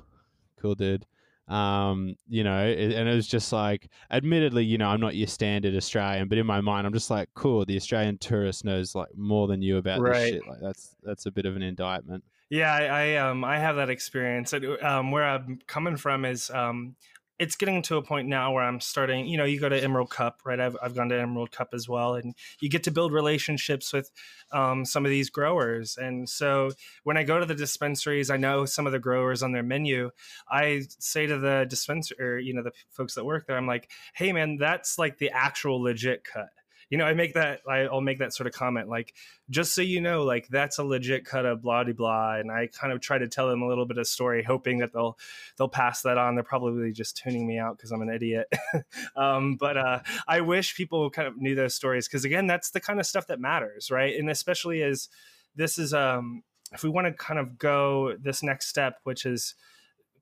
[0.60, 1.06] cool, dude.
[1.48, 5.76] Um, you know, and it was just like, admittedly, you know, I'm not your standard
[5.76, 7.64] Australian, but in my mind, I'm just like, cool.
[7.66, 10.48] The Australian tourist knows like more than you about this shit.
[10.48, 12.24] Like that's that's a bit of an indictment.
[12.50, 14.54] Yeah, I, I um I have that experience.
[14.82, 16.96] Um, where I'm coming from is um,
[17.40, 19.28] it's getting to a point now where I'm starting.
[19.28, 20.60] You know, you go to Emerald Cup, right?
[20.60, 24.12] I've I've gone to Emerald Cup as well, and you get to build relationships with
[24.52, 25.98] um, some of these growers.
[25.98, 26.72] And so
[27.04, 30.12] when I go to the dispensaries, I know some of the growers on their menu.
[30.50, 34.34] I say to the dispenser, you know, the folks that work there, I'm like, hey
[34.34, 36.50] man, that's like the actual legit cut.
[36.90, 37.62] You know, I make that.
[37.68, 39.14] I, I'll make that sort of comment, like,
[39.50, 42.68] just so you know, like that's a legit cut of blah de blah, and I
[42.68, 45.18] kind of try to tell them a little bit of story, hoping that they'll
[45.58, 46.36] they'll pass that on.
[46.36, 48.48] They're probably just tuning me out because I'm an idiot.
[49.16, 52.80] um, but uh, I wish people kind of knew those stories because again, that's the
[52.80, 54.18] kind of stuff that matters, right?
[54.18, 55.10] And especially as
[55.56, 59.56] this is, um, if we want to kind of go this next step, which is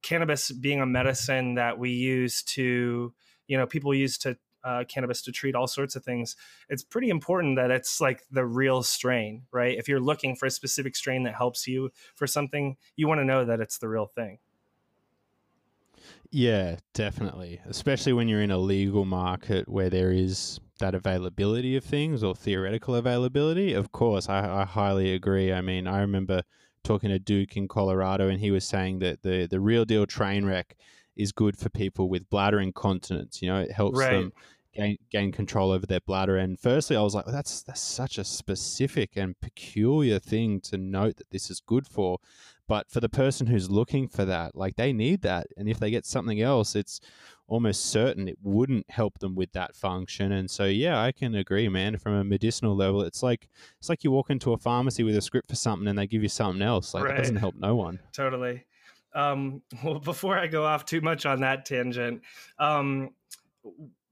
[0.01, 3.13] cannabis being a medicine that we use to,
[3.47, 6.36] you know, people use to uh, cannabis to treat all sorts of things,
[6.70, 9.78] it's pretty important that it's like the real strain, right?
[9.78, 13.26] If you're looking for a specific strain that helps you for something, you want to
[13.26, 14.39] know that it's the real thing.
[16.32, 17.61] Yeah, definitely.
[17.66, 22.36] Especially when you're in a legal market where there is that availability of things or
[22.36, 23.74] theoretical availability.
[23.74, 25.53] Of course, I, I highly agree.
[25.53, 26.43] I mean, I remember
[26.84, 30.45] talking to Duke in Colorado, and he was saying that the the real deal train
[30.45, 30.76] wreck
[31.16, 33.41] is good for people with bladder incontinence.
[33.41, 34.07] You know, it helps Right.
[34.07, 34.34] them
[34.76, 36.38] gain gain control over their bladder.
[36.38, 40.78] And firstly, I was like, well, that's that's such a specific and peculiar thing to
[40.78, 42.20] note that this is good for.
[42.68, 45.92] But for the person who's looking for that, like they need that, and if they
[45.92, 47.00] get something else, it's
[47.48, 50.32] almost certain it wouldn't help them with that function.
[50.32, 51.98] And so, yeah, I can agree, man.
[52.00, 53.48] From a medicinal level, it's like
[53.80, 56.24] it's like you walk into a pharmacy with a script for something, and they give
[56.24, 56.94] you something else.
[56.94, 57.18] Like Right.
[57.18, 58.00] doesn't help no one.
[58.14, 58.66] totally.
[59.14, 62.22] Um, well, before I go off too much on that tangent,
[62.60, 63.12] um,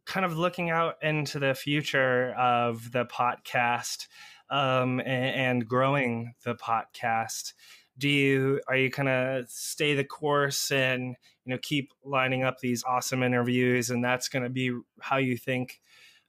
[0.05, 4.07] kind of looking out into the future of the podcast
[4.49, 7.53] um, and, and growing the podcast,
[7.97, 12.59] do you are you kind of stay the course and you know keep lining up
[12.59, 15.79] these awesome interviews, and that's going to be how you think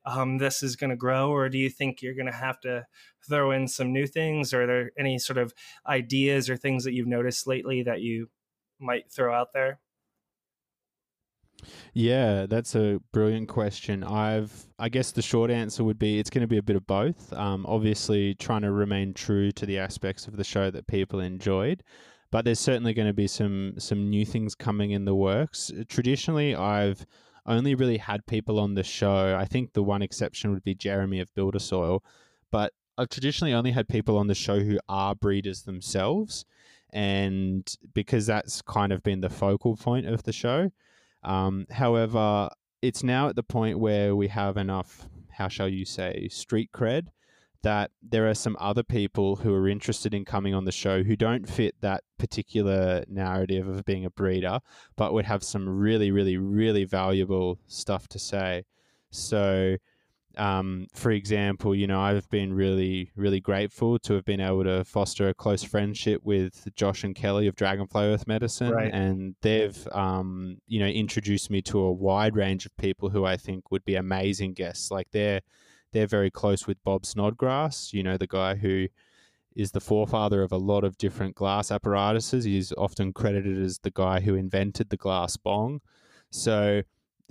[0.06, 2.86] um, this is going to grow, or do you think you're going to have to
[3.26, 4.52] throw in some new things?
[4.52, 5.54] Or are there any sort of
[5.86, 8.28] ideas or things that you've noticed lately that you
[8.78, 9.80] might throw out there?
[11.92, 14.02] Yeah, that's a brilliant question.
[14.04, 16.86] I've, I guess the short answer would be it's going to be a bit of
[16.86, 17.32] both.
[17.32, 21.82] Um, obviously, trying to remain true to the aspects of the show that people enjoyed,
[22.30, 25.70] but there's certainly going to be some some new things coming in the works.
[25.88, 27.06] Traditionally, I've
[27.46, 29.36] only really had people on the show.
[29.38, 32.00] I think the one exception would be Jeremy of BuildASoil,
[32.50, 36.44] but I've traditionally only had people on the show who are breeders themselves,
[36.92, 40.70] and because that's kind of been the focal point of the show.
[41.24, 42.50] Um, however,
[42.82, 47.08] it's now at the point where we have enough, how shall you say, street cred
[47.64, 51.16] that there are some other people who are interested in coming on the show who
[51.16, 54.60] don't fit that particular narrative of being a breeder,
[54.96, 58.64] but would have some really, really, really valuable stuff to say.
[59.10, 59.78] So,
[60.38, 64.84] um, for example, you know, I've been really, really grateful to have been able to
[64.84, 68.92] foster a close friendship with Josh and Kelly of Dragonfly Earth Medicine, Right.
[68.92, 73.36] and they've, um, you know, introduced me to a wide range of people who I
[73.36, 74.90] think would be amazing guests.
[74.90, 75.40] Like they're
[75.92, 78.88] they're very close with Bob Snodgrass, you know, the guy who
[79.54, 82.44] is the forefather of a lot of different glass apparatuses.
[82.44, 85.80] He's often credited as the guy who invented the glass bong.
[86.30, 86.82] So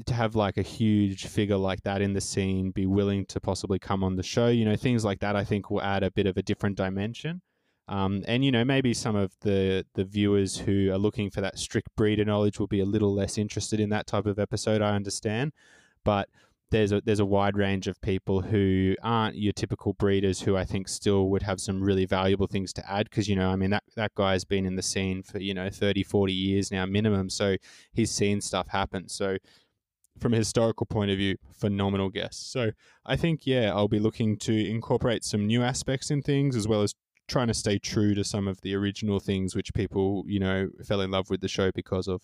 [0.05, 3.79] to have like a huge figure like that in the scene be willing to possibly
[3.79, 6.25] come on the show, you know, things like that I think will add a bit
[6.25, 7.41] of a different dimension.
[7.87, 11.59] Um, and you know, maybe some of the the viewers who are looking for that
[11.59, 14.81] strict breeder knowledge will be a little less interested in that type of episode.
[14.81, 15.51] I understand,
[16.05, 16.29] but
[16.73, 20.65] there's a there's a wide range of people who aren't your typical breeders who I
[20.65, 23.69] think still would have some really valuable things to add because you know I mean
[23.69, 27.29] that that guy's been in the scene for you know 30 40 years now minimum
[27.29, 27.57] so
[27.93, 29.37] he's seen stuff happen so
[30.19, 32.71] from a historical point of view phenomenal guest so
[33.05, 36.81] I think yeah I'll be looking to incorporate some new aspects in things as well
[36.81, 36.93] as
[37.27, 41.01] trying to stay true to some of the original things which people you know fell
[41.01, 42.21] in love with the show because of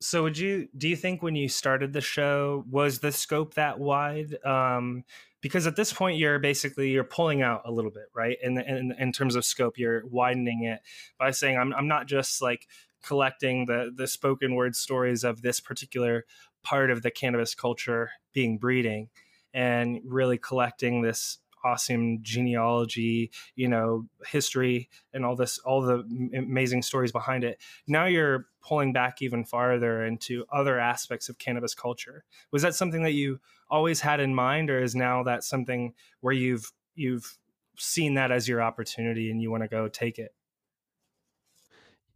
[0.00, 3.78] So would you do you think when you started the show was the scope that
[3.78, 4.36] wide?
[4.44, 5.04] Um,
[5.40, 8.36] because at this point you're basically you're pulling out a little bit, right?
[8.42, 10.80] In, in in terms of scope, you're widening it
[11.18, 12.66] by saying I'm I'm not just like
[13.02, 16.24] collecting the the spoken word stories of this particular
[16.62, 19.08] part of the cannabis culture being breeding
[19.52, 26.04] and really collecting this awesome genealogy, you know, history and all this, all the
[26.36, 27.60] amazing stories behind it.
[27.86, 32.24] Now you're pulling back even farther into other aspects of cannabis culture.
[32.50, 33.40] Was that something that you
[33.70, 37.38] always had in mind, or is now that something where you've you've
[37.78, 40.34] seen that as your opportunity and you want to go take it?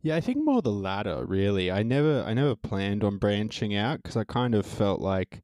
[0.07, 1.69] Yeah, I think more the latter, really.
[1.69, 5.43] I never I never planned on branching out because I kind of felt like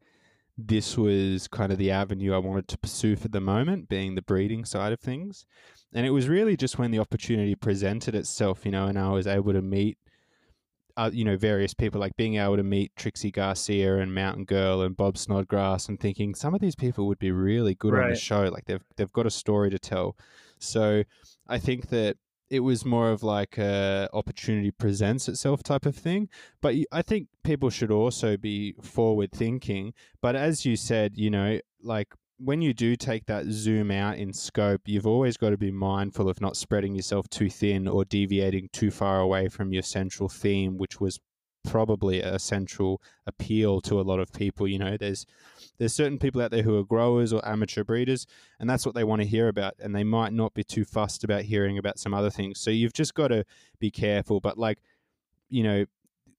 [0.57, 4.23] this was kind of the avenue I wanted to pursue for the moment, being the
[4.23, 5.47] breeding side of things.
[5.93, 9.27] And it was really just when the opportunity presented itself, you know, and I was
[9.27, 9.99] able to meet,
[10.97, 14.83] uh, you know, various people, like being able to meet Trixie Garcia and Mountain Girl
[14.83, 18.05] and Bob Snodgrass, and thinking some of these people would be really good right.
[18.05, 18.43] on the show.
[18.43, 20.17] Like they've they've got a story to tell.
[20.61, 21.03] So
[21.49, 22.17] I think that
[22.53, 26.29] it was more of like a opportunity presents itself type of thing.
[26.61, 29.95] But I think people should also be forward thinking.
[30.21, 34.35] But as you said, you know, like when you do take that zoom out in
[34.35, 38.69] scope, you've always got to be mindful of not spreading yourself too thin or deviating
[38.71, 41.19] too far away from your central theme, which was
[41.65, 44.67] probably a central appeal to a lot of people.
[44.69, 45.27] You know, there's
[45.79, 48.27] there's certain people out there who are growers or amateur breeders,
[48.61, 51.25] and that's what they want to hear about, and they might not be too fussed
[51.25, 52.61] about hearing about some other things.
[52.61, 53.45] So you've just got to
[53.79, 54.41] be careful.
[54.41, 54.79] But like,
[55.49, 55.85] you know,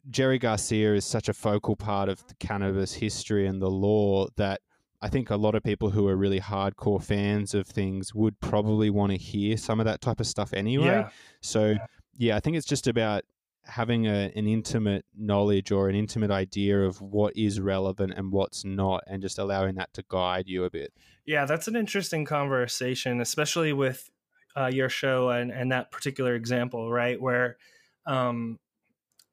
[0.09, 4.61] Jerry Garcia is such a focal part of the cannabis history and the law that
[5.01, 8.89] I think a lot of people who are really hardcore fans of things would probably
[8.89, 10.85] want to hear some of that type of stuff anyway.
[10.85, 11.09] Yeah.
[11.41, 11.85] So yeah.
[12.17, 13.23] yeah, I think it's just about
[13.65, 18.65] having a, an intimate knowledge or an intimate idea of what is relevant and what's
[18.65, 20.93] not and just allowing that to guide you a bit.
[21.25, 24.09] Yeah that's an interesting conversation especially with
[24.55, 27.57] uh, your show and, and that particular example right where
[28.05, 28.59] um,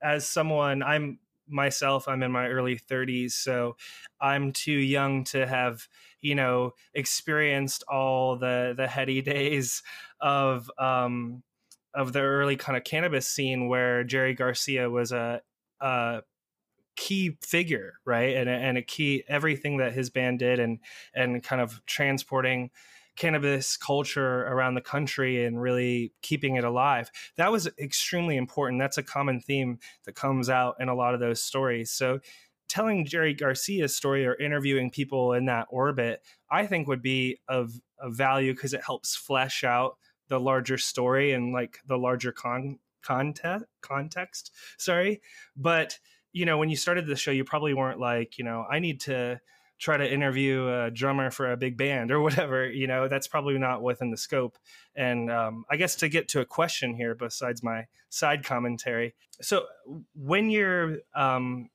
[0.03, 1.18] as someone i'm
[1.49, 3.76] myself i'm in my early 30s so
[4.20, 5.89] i'm too young to have
[6.20, 9.83] you know experienced all the the heady days
[10.20, 11.43] of um
[11.95, 15.41] of the early kind of cannabis scene where Jerry Garcia was a,
[15.80, 16.22] a
[16.97, 18.36] key figure, right?
[18.36, 20.78] And, and a key everything that his band did and
[21.14, 22.70] and kind of transporting
[23.16, 27.11] cannabis culture around the country and really keeping it alive.
[27.36, 28.80] That was extremely important.
[28.80, 31.91] That's a common theme that comes out in a lot of those stories.
[31.91, 32.20] So
[32.68, 37.72] telling Jerry Garcia's story or interviewing people in that orbit, I think would be of,
[37.99, 39.99] of value because it helps flesh out
[40.31, 45.20] the larger story and like the larger con context context sorry.
[45.57, 45.99] But
[46.33, 49.01] you know when you started the show you probably weren't like you know i need
[49.01, 49.41] to
[49.81, 53.09] try to interview a drummer for a big band or whatever you know?
[53.09, 54.59] That's probably not within the scope.
[54.95, 59.14] And um, i guess to get to a question here besides my side commentary.
[59.41, 59.64] So
[60.14, 61.70] when you're um,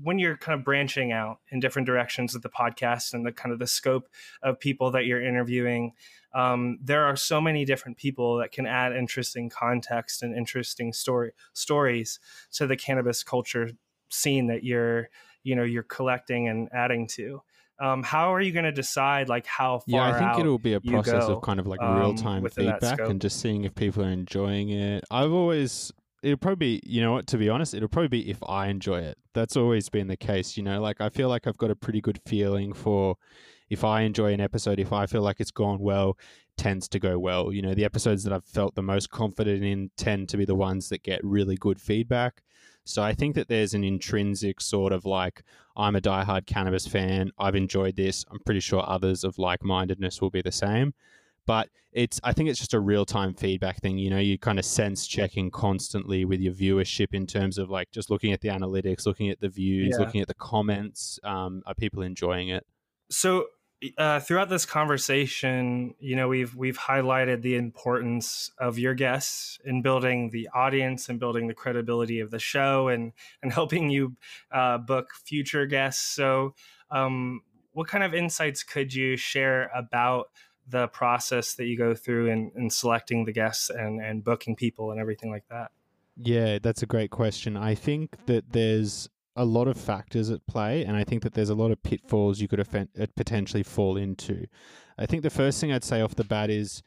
[0.00, 3.52] when you're kind of branching out in different directions with the podcast and the kind
[3.52, 4.08] of the scope
[4.42, 5.92] of people that you're interviewing
[6.34, 11.32] um, there are so many different people that can add interesting context and interesting story
[11.52, 12.18] stories
[12.52, 13.70] to the cannabis culture
[14.08, 15.08] scene that you're
[15.42, 17.42] you know you're collecting and adding to.
[17.78, 20.74] Um, how are you going to decide like how far yeah i think it'll be
[20.74, 24.04] a process go, of kind of like real-time um, feedback and just seeing if people
[24.04, 25.02] are enjoying it.
[25.10, 25.90] I've always
[26.22, 29.00] it'll probably be you know what to be honest it'll probably be if i enjoy
[29.00, 29.18] it.
[29.34, 32.00] That's always been the case you know like i feel like i've got a pretty
[32.00, 33.16] good feeling for
[33.72, 36.16] if i enjoy an episode if i feel like it's gone well
[36.56, 39.90] tends to go well you know the episodes that i've felt the most confident in
[39.96, 42.42] tend to be the ones that get really good feedback
[42.84, 45.42] so i think that there's an intrinsic sort of like
[45.76, 50.30] i'm a diehard cannabis fan i've enjoyed this i'm pretty sure others of like-mindedness will
[50.30, 50.92] be the same
[51.46, 53.98] but it's I think it's just a real time feedback thing.
[53.98, 57.90] You know, you kind of sense checking constantly with your viewership in terms of like
[57.90, 60.04] just looking at the analytics, looking at the views, yeah.
[60.04, 61.18] looking at the comments.
[61.22, 62.66] Um, are people enjoying it?
[63.10, 63.46] So
[63.98, 69.82] uh, throughout this conversation, you know, we've we've highlighted the importance of your guests in
[69.82, 73.12] building the audience and building the credibility of the show, and
[73.42, 74.16] and helping you
[74.50, 76.02] uh, book future guests.
[76.02, 76.54] So,
[76.90, 80.30] um, what kind of insights could you share about
[80.68, 84.90] the process that you go through in, in selecting the guests and, and booking people
[84.92, 85.72] and everything like that?
[86.16, 87.56] Yeah, that's a great question.
[87.56, 91.50] I think that there's a lot of factors at play, and I think that there's
[91.50, 94.46] a lot of pitfalls you could uh, potentially fall into.
[94.98, 96.82] I think the first thing I'd say off the bat is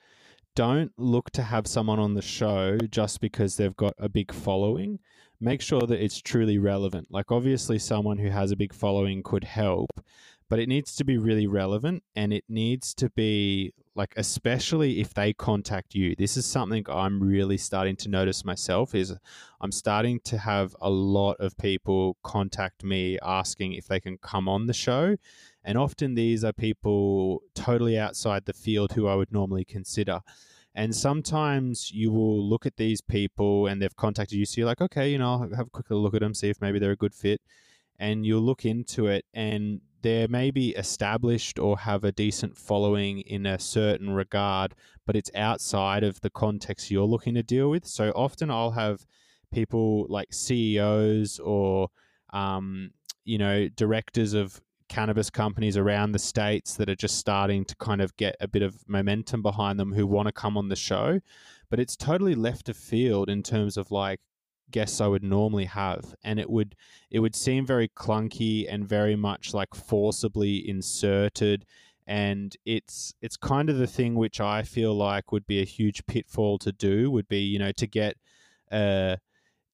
[0.55, 4.99] don't look to have someone on the show just because they've got a big following.
[5.41, 7.07] Make sure that it's truly relevant.
[7.11, 9.89] Like, obviously, someone who has a big following could help,
[10.49, 15.13] but it needs to be really relevant and it needs to be like especially if
[15.13, 16.15] they contact you.
[16.15, 19.15] This is something i'm really starting to notice myself is
[19.61, 24.47] i'm starting to have a lot of people contact me asking if they can come
[24.47, 25.15] on the show
[25.63, 30.21] and often these are people totally outside the field who i would normally consider.
[30.77, 34.81] And sometimes you will look at these people and they've contacted you so you're like
[34.81, 36.97] okay you know I'll have a quick look at them see if maybe they're a
[36.97, 37.39] good fit
[37.97, 43.21] and you'll look into it and they may be established or have a decent following
[43.21, 47.87] in a certain regard, but it's outside of the context you're looking to deal with.
[47.87, 49.07] So often I'll have
[49.51, 51.89] people like CEOs or,
[52.33, 52.91] um,
[53.23, 57.99] you know, directors of cannabis companies around the states that are just starting to kind
[57.99, 61.19] of get a bit of momentum behind them who want to come on the show.
[61.71, 64.19] But it's totally left of field in terms of like
[64.71, 66.75] guests I would normally have, and it would
[67.11, 71.65] it would seem very clunky and very much like forcibly inserted.
[72.07, 76.05] And it's it's kind of the thing which I feel like would be a huge
[76.05, 78.17] pitfall to do would be you know to get
[78.71, 79.15] uh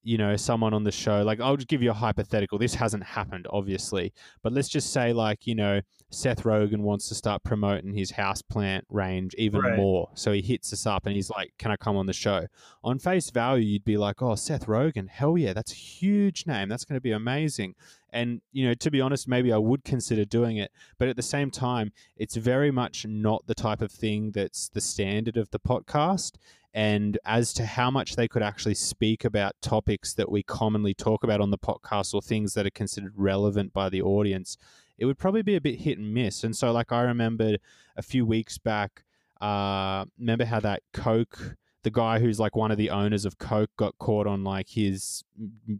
[0.03, 2.57] you know someone on the show like i'll just give you a hypothetical.
[2.57, 7.15] This hasn't happened obviously but let's just say like you know seth rogen wants to
[7.15, 9.77] start promoting his house plant range even right.
[9.77, 10.09] more.
[10.13, 12.47] So he hits us up and he's like can i come on the show?
[12.83, 15.07] On face value you'd be like oh seth rogen?
[15.09, 16.69] Hell yeah that's a huge name.
[16.69, 17.75] That's going to be amazing.
[18.11, 21.21] And you know to be honest maybe i would consider doing it but at the
[21.21, 25.59] same time it's very much not the type of thing that's the standard of the
[25.59, 26.33] podcast
[26.73, 31.23] and as to how much they could actually speak about topics that we commonly talk
[31.23, 34.57] about on the podcast or things that are considered relevant by the audience,
[34.97, 36.43] it would probably be a bit hit and miss.
[36.43, 37.59] And so, like, I remembered
[37.97, 39.03] a few weeks back,
[39.41, 43.71] uh, remember how that Coke the guy who's like one of the owners of Coke
[43.77, 45.23] got caught on like his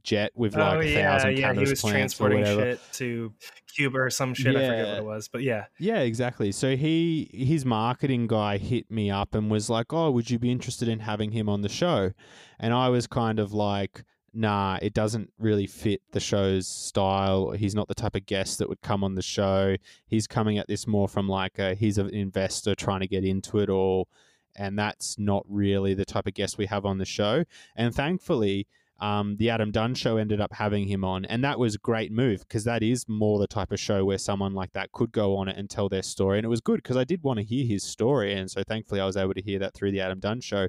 [0.04, 1.54] jet with oh, like oh, a thousand yeah.
[1.54, 3.34] He was transporting shit to
[3.68, 4.54] Cuba or some shit.
[4.54, 4.60] Yeah.
[4.60, 6.52] I forget what it was, but yeah, yeah, exactly.
[6.52, 10.52] So he his marketing guy hit me up and was like, "Oh, would you be
[10.52, 12.12] interested in having him on the show?"
[12.60, 14.04] And I was kind of like.
[14.34, 17.52] Nah, it doesn't really fit the show's style.
[17.52, 19.76] He's not the type of guest that would come on the show.
[20.08, 23.60] He's coming at this more from like a he's an investor trying to get into
[23.60, 24.08] it all
[24.56, 27.44] and that's not really the type of guest we have on the show.
[27.76, 28.68] And thankfully,
[29.00, 32.12] um, the Adam Dunn show ended up having him on, and that was a great
[32.12, 35.36] move because that is more the type of show where someone like that could go
[35.38, 36.38] on it and tell their story.
[36.38, 39.02] And it was good because I did want to hear his story, and so thankfully
[39.02, 40.68] I was able to hear that through the Adam Dunn show.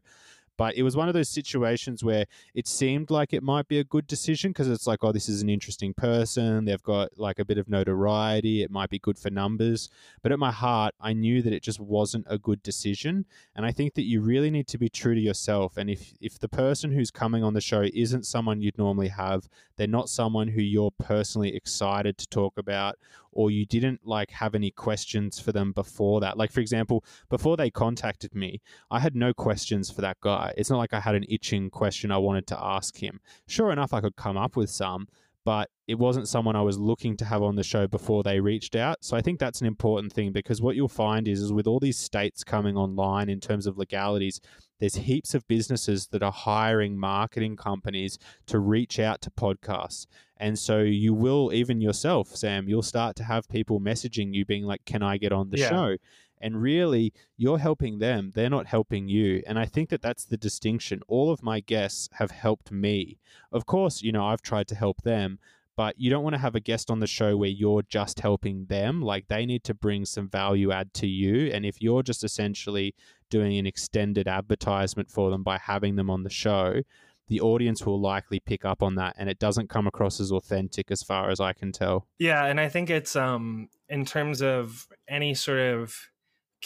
[0.56, 3.84] But it was one of those situations where it seemed like it might be a
[3.84, 6.64] good decision because it's like, oh, this is an interesting person.
[6.64, 8.62] They've got like a bit of notoriety.
[8.62, 9.90] It might be good for numbers.
[10.22, 13.24] But at my heart, I knew that it just wasn't a good decision.
[13.56, 15.76] And I think that you really need to be true to yourself.
[15.76, 19.48] And if, if the person who's coming on the show isn't someone you'd normally have,
[19.76, 22.96] they're not someone who you're personally excited to talk about,
[23.32, 26.36] or you didn't like have any questions for them before that.
[26.36, 28.60] Like, for example, before they contacted me,
[28.90, 30.52] I had no questions for that guy.
[30.56, 33.20] It's not like I had an itching question I wanted to ask him.
[33.46, 35.08] Sure enough, I could come up with some,
[35.44, 38.76] but it wasn't someone I was looking to have on the show before they reached
[38.76, 38.98] out.
[39.04, 41.80] So I think that's an important thing because what you'll find is, is with all
[41.80, 44.40] these states coming online in terms of legalities,
[44.78, 50.06] there's heaps of businesses that are hiring marketing companies to reach out to podcasts.
[50.42, 54.64] And so you will, even yourself, Sam, you'll start to have people messaging you being
[54.64, 55.68] like, Can I get on the yeah.
[55.68, 55.96] show?
[56.40, 58.32] And really, you're helping them.
[58.34, 59.44] They're not helping you.
[59.46, 61.00] And I think that that's the distinction.
[61.06, 63.20] All of my guests have helped me.
[63.52, 65.38] Of course, you know, I've tried to help them,
[65.76, 68.64] but you don't want to have a guest on the show where you're just helping
[68.64, 69.00] them.
[69.00, 71.52] Like they need to bring some value add to you.
[71.52, 72.96] And if you're just essentially
[73.30, 76.82] doing an extended advertisement for them by having them on the show,
[77.32, 80.90] the audience will likely pick up on that and it doesn't come across as authentic
[80.90, 82.06] as far as I can tell.
[82.18, 85.96] Yeah, and I think it's um in terms of any sort of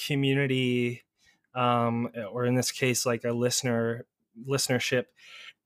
[0.07, 1.05] community
[1.55, 4.07] um, or in this case like a listener
[4.47, 5.05] listenership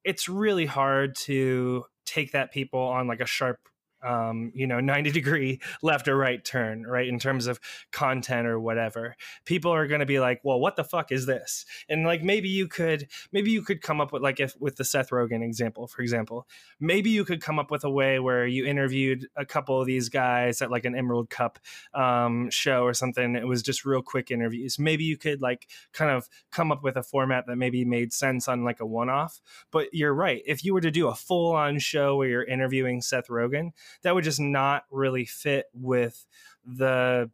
[0.05, 3.59] it's really hard to take that people on like a sharp
[4.03, 7.09] um, you know, 90 degree left or right turn, right?
[7.09, 7.61] In terms of
[7.93, 9.17] content or whatever.
[9.45, 11.65] People are going to be like, well, what the fuck is this?
[11.89, 14.85] And like, maybe you could, maybe you could come up with like, if with the
[14.85, 16.47] Seth Rogen example, for example,
[16.79, 20.09] maybe you could come up with a way where you interviewed a couple of these
[20.09, 21.59] guys at like an Emerald Cup
[21.95, 23.35] um, show or something.
[23.35, 24.79] It was just real quick interviews.
[24.79, 28.49] Maybe you could like kind of come up with a format that maybe made sense
[28.49, 29.41] on like a one off.
[29.71, 30.43] But you're right.
[30.47, 33.71] If you were to do a full on show where you're interviewing Seth Rogen,
[34.03, 36.27] that would just not really fit with
[36.65, 37.31] the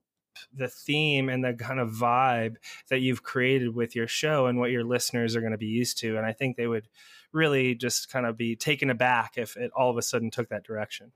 [0.53, 2.57] the theme and the kind of vibe
[2.91, 5.99] that you've created with your show and what your listeners are going to be used
[5.99, 6.87] to and i think they would
[7.33, 10.65] really just kind of be taken aback if it all of a sudden took that
[10.65, 11.13] direction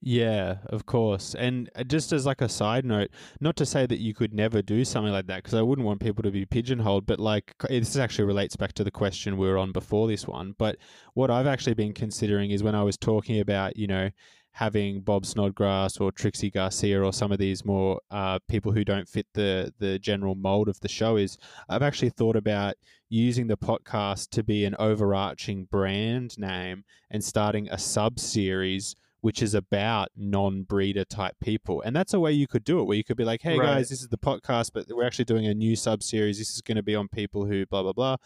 [0.00, 1.34] Yeah, of course.
[1.34, 3.10] And uh, just as like a side note,
[3.40, 6.00] not to say that you could never do something like that because I wouldn't want
[6.00, 9.58] people to be pigeonholed, but like this actually relates back to the question we were
[9.58, 10.76] on before this one, but
[11.14, 14.10] what I've actually been considering is when I was talking about, you know,
[14.52, 19.08] having Bob Snodgrass or Trixie Garcia or some of these more uh, people who don't
[19.08, 21.38] fit the the general mold of the show is
[21.68, 22.74] I've actually thought about
[23.08, 29.42] using the podcast to be an overarching brand name and starting a sub series which
[29.42, 33.04] is about non-breeder type people and that's a way you could do it where you
[33.04, 33.66] could be like hey right.
[33.66, 36.60] guys this is the podcast but we're actually doing a new sub series this is
[36.60, 38.16] going to be on people who blah blah blah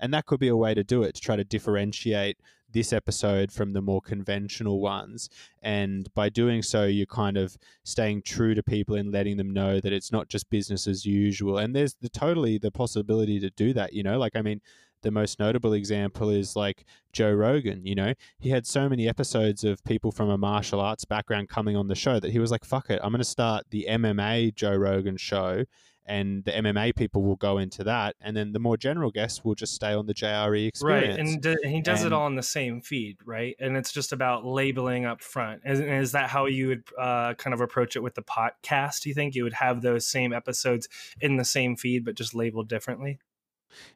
[0.00, 2.38] and that could be a way to do it to try to differentiate
[2.72, 5.28] this episode from the more conventional ones.
[5.62, 9.80] And by doing so, you're kind of staying true to people and letting them know
[9.80, 11.58] that it's not just business as usual.
[11.58, 14.60] And there's the totally the possibility to do that, you know, like, I mean,
[15.02, 19.64] the most notable example is like Joe Rogan, you know, he had so many episodes
[19.64, 22.64] of people from a martial arts background coming on the show that he was like,
[22.64, 25.64] fuck it, I'm going to start the MMA Joe Rogan show
[26.06, 29.54] and the MMA people will go into that, and then the more general guests will
[29.54, 31.16] just stay on the JRE experience.
[31.16, 33.54] Right, and, d- he does and, it all in the same feed, right?
[33.60, 35.62] And it's just about labeling up front.
[35.64, 39.02] Is, is that how you would uh, kind of approach it with the podcast?
[39.02, 40.88] Do you think you would have those same episodes
[41.20, 43.20] in the same feed, but just labeled differently?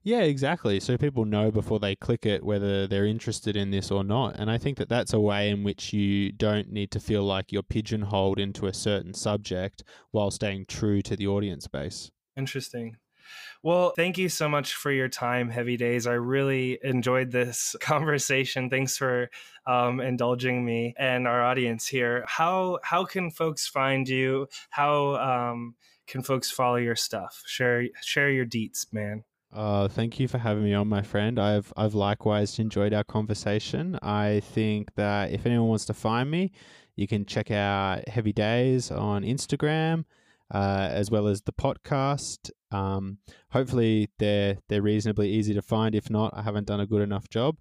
[0.03, 0.81] Yeah, exactly.
[0.81, 4.37] So people know before they click it whether they're interested in this or not.
[4.37, 7.53] And I think that that's a way in which you don't need to feel like
[7.53, 12.11] you're pigeonholed into a certain subject while staying true to the audience base.
[12.37, 12.97] Interesting.
[13.63, 16.07] Well, thank you so much for your time, Heavy Days.
[16.07, 18.71] I really enjoyed this conversation.
[18.71, 19.31] Thanks for
[19.67, 22.25] um, indulging me and our audience here.
[22.27, 24.49] How how can folks find you?
[24.71, 25.75] How um,
[26.07, 27.43] can folks follow your stuff?
[27.47, 29.25] Share share your deets, man.
[29.57, 31.39] Uh, thank you for having me on, my friend.
[31.39, 33.99] I've I've likewise enjoyed our conversation.
[34.03, 36.53] I think that if anyone wants to find me,
[36.95, 40.05] you can check out Heavy Days on Instagram,
[40.53, 42.51] uh, as well as the podcast.
[42.71, 43.17] Um,
[43.51, 45.95] hopefully, they're they're reasonably easy to find.
[45.95, 47.57] If not, I haven't done a good enough job.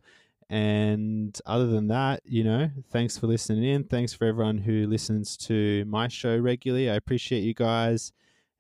[0.50, 3.86] And other than that, you know, thanks for listening in.
[3.86, 6.90] Thanks for everyone who listens to my show regularly.
[6.90, 8.12] I appreciate you guys.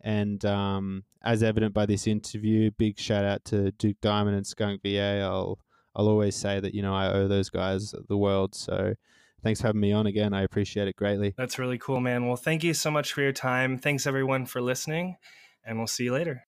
[0.06, 4.84] And um, as evident by this interview, big shout out to Duke Diamond and Skunk
[4.84, 5.22] VA.
[5.22, 5.58] I'll
[5.96, 8.54] I'll always say that you know I owe those guys the world.
[8.54, 8.94] So
[9.44, 10.32] thanks for having me on again.
[10.32, 11.34] I appreciate it greatly.
[11.36, 12.28] That's really cool, man.
[12.28, 13.80] Well, thank you so much for your time.
[13.80, 15.18] Thanks everyone for listening,
[15.66, 16.46] and we'll see you later.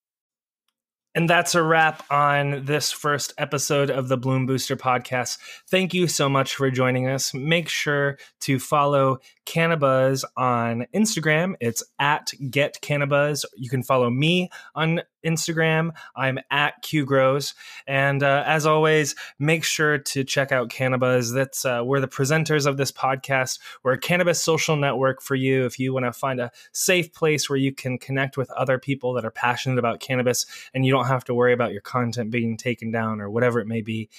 [1.18, 5.39] And that's a wrap on this first episode of the Bloom Booster podcast.
[5.68, 7.34] Thank you so much for joining us.
[7.34, 9.18] Make sure to follow
[9.48, 11.56] Cannabuzz on Instagram.
[11.60, 13.45] It's at Get Cannabuzz.
[13.56, 15.91] You can follow me on Instagram.
[16.16, 17.54] I'm at QGrows.
[17.86, 21.34] And uh, as always, make sure to check out Cannabuzz.
[21.34, 23.60] That's uh, we're the presenters of this podcast.
[23.84, 25.66] We're a cannabis social network for you.
[25.66, 29.14] If you want to find a safe place where you can connect with other people
[29.14, 32.58] that are passionate about cannabis and you don't have to worry about your content being
[32.58, 34.10] taken down or whatever it may be,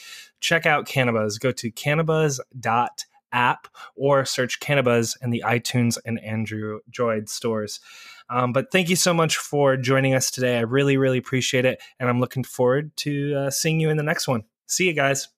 [0.40, 1.40] check out Cannabuzz.
[1.40, 2.89] Go to cannabuzz.com
[3.32, 7.80] app or search Cannabuzz in the iTunes and Android stores.
[8.30, 10.59] Um, but thank you so much for joining us today.
[10.59, 11.80] I really, really appreciate it.
[11.98, 14.44] And I'm looking forward to uh, seeing you in the next one.
[14.66, 15.28] See you guys.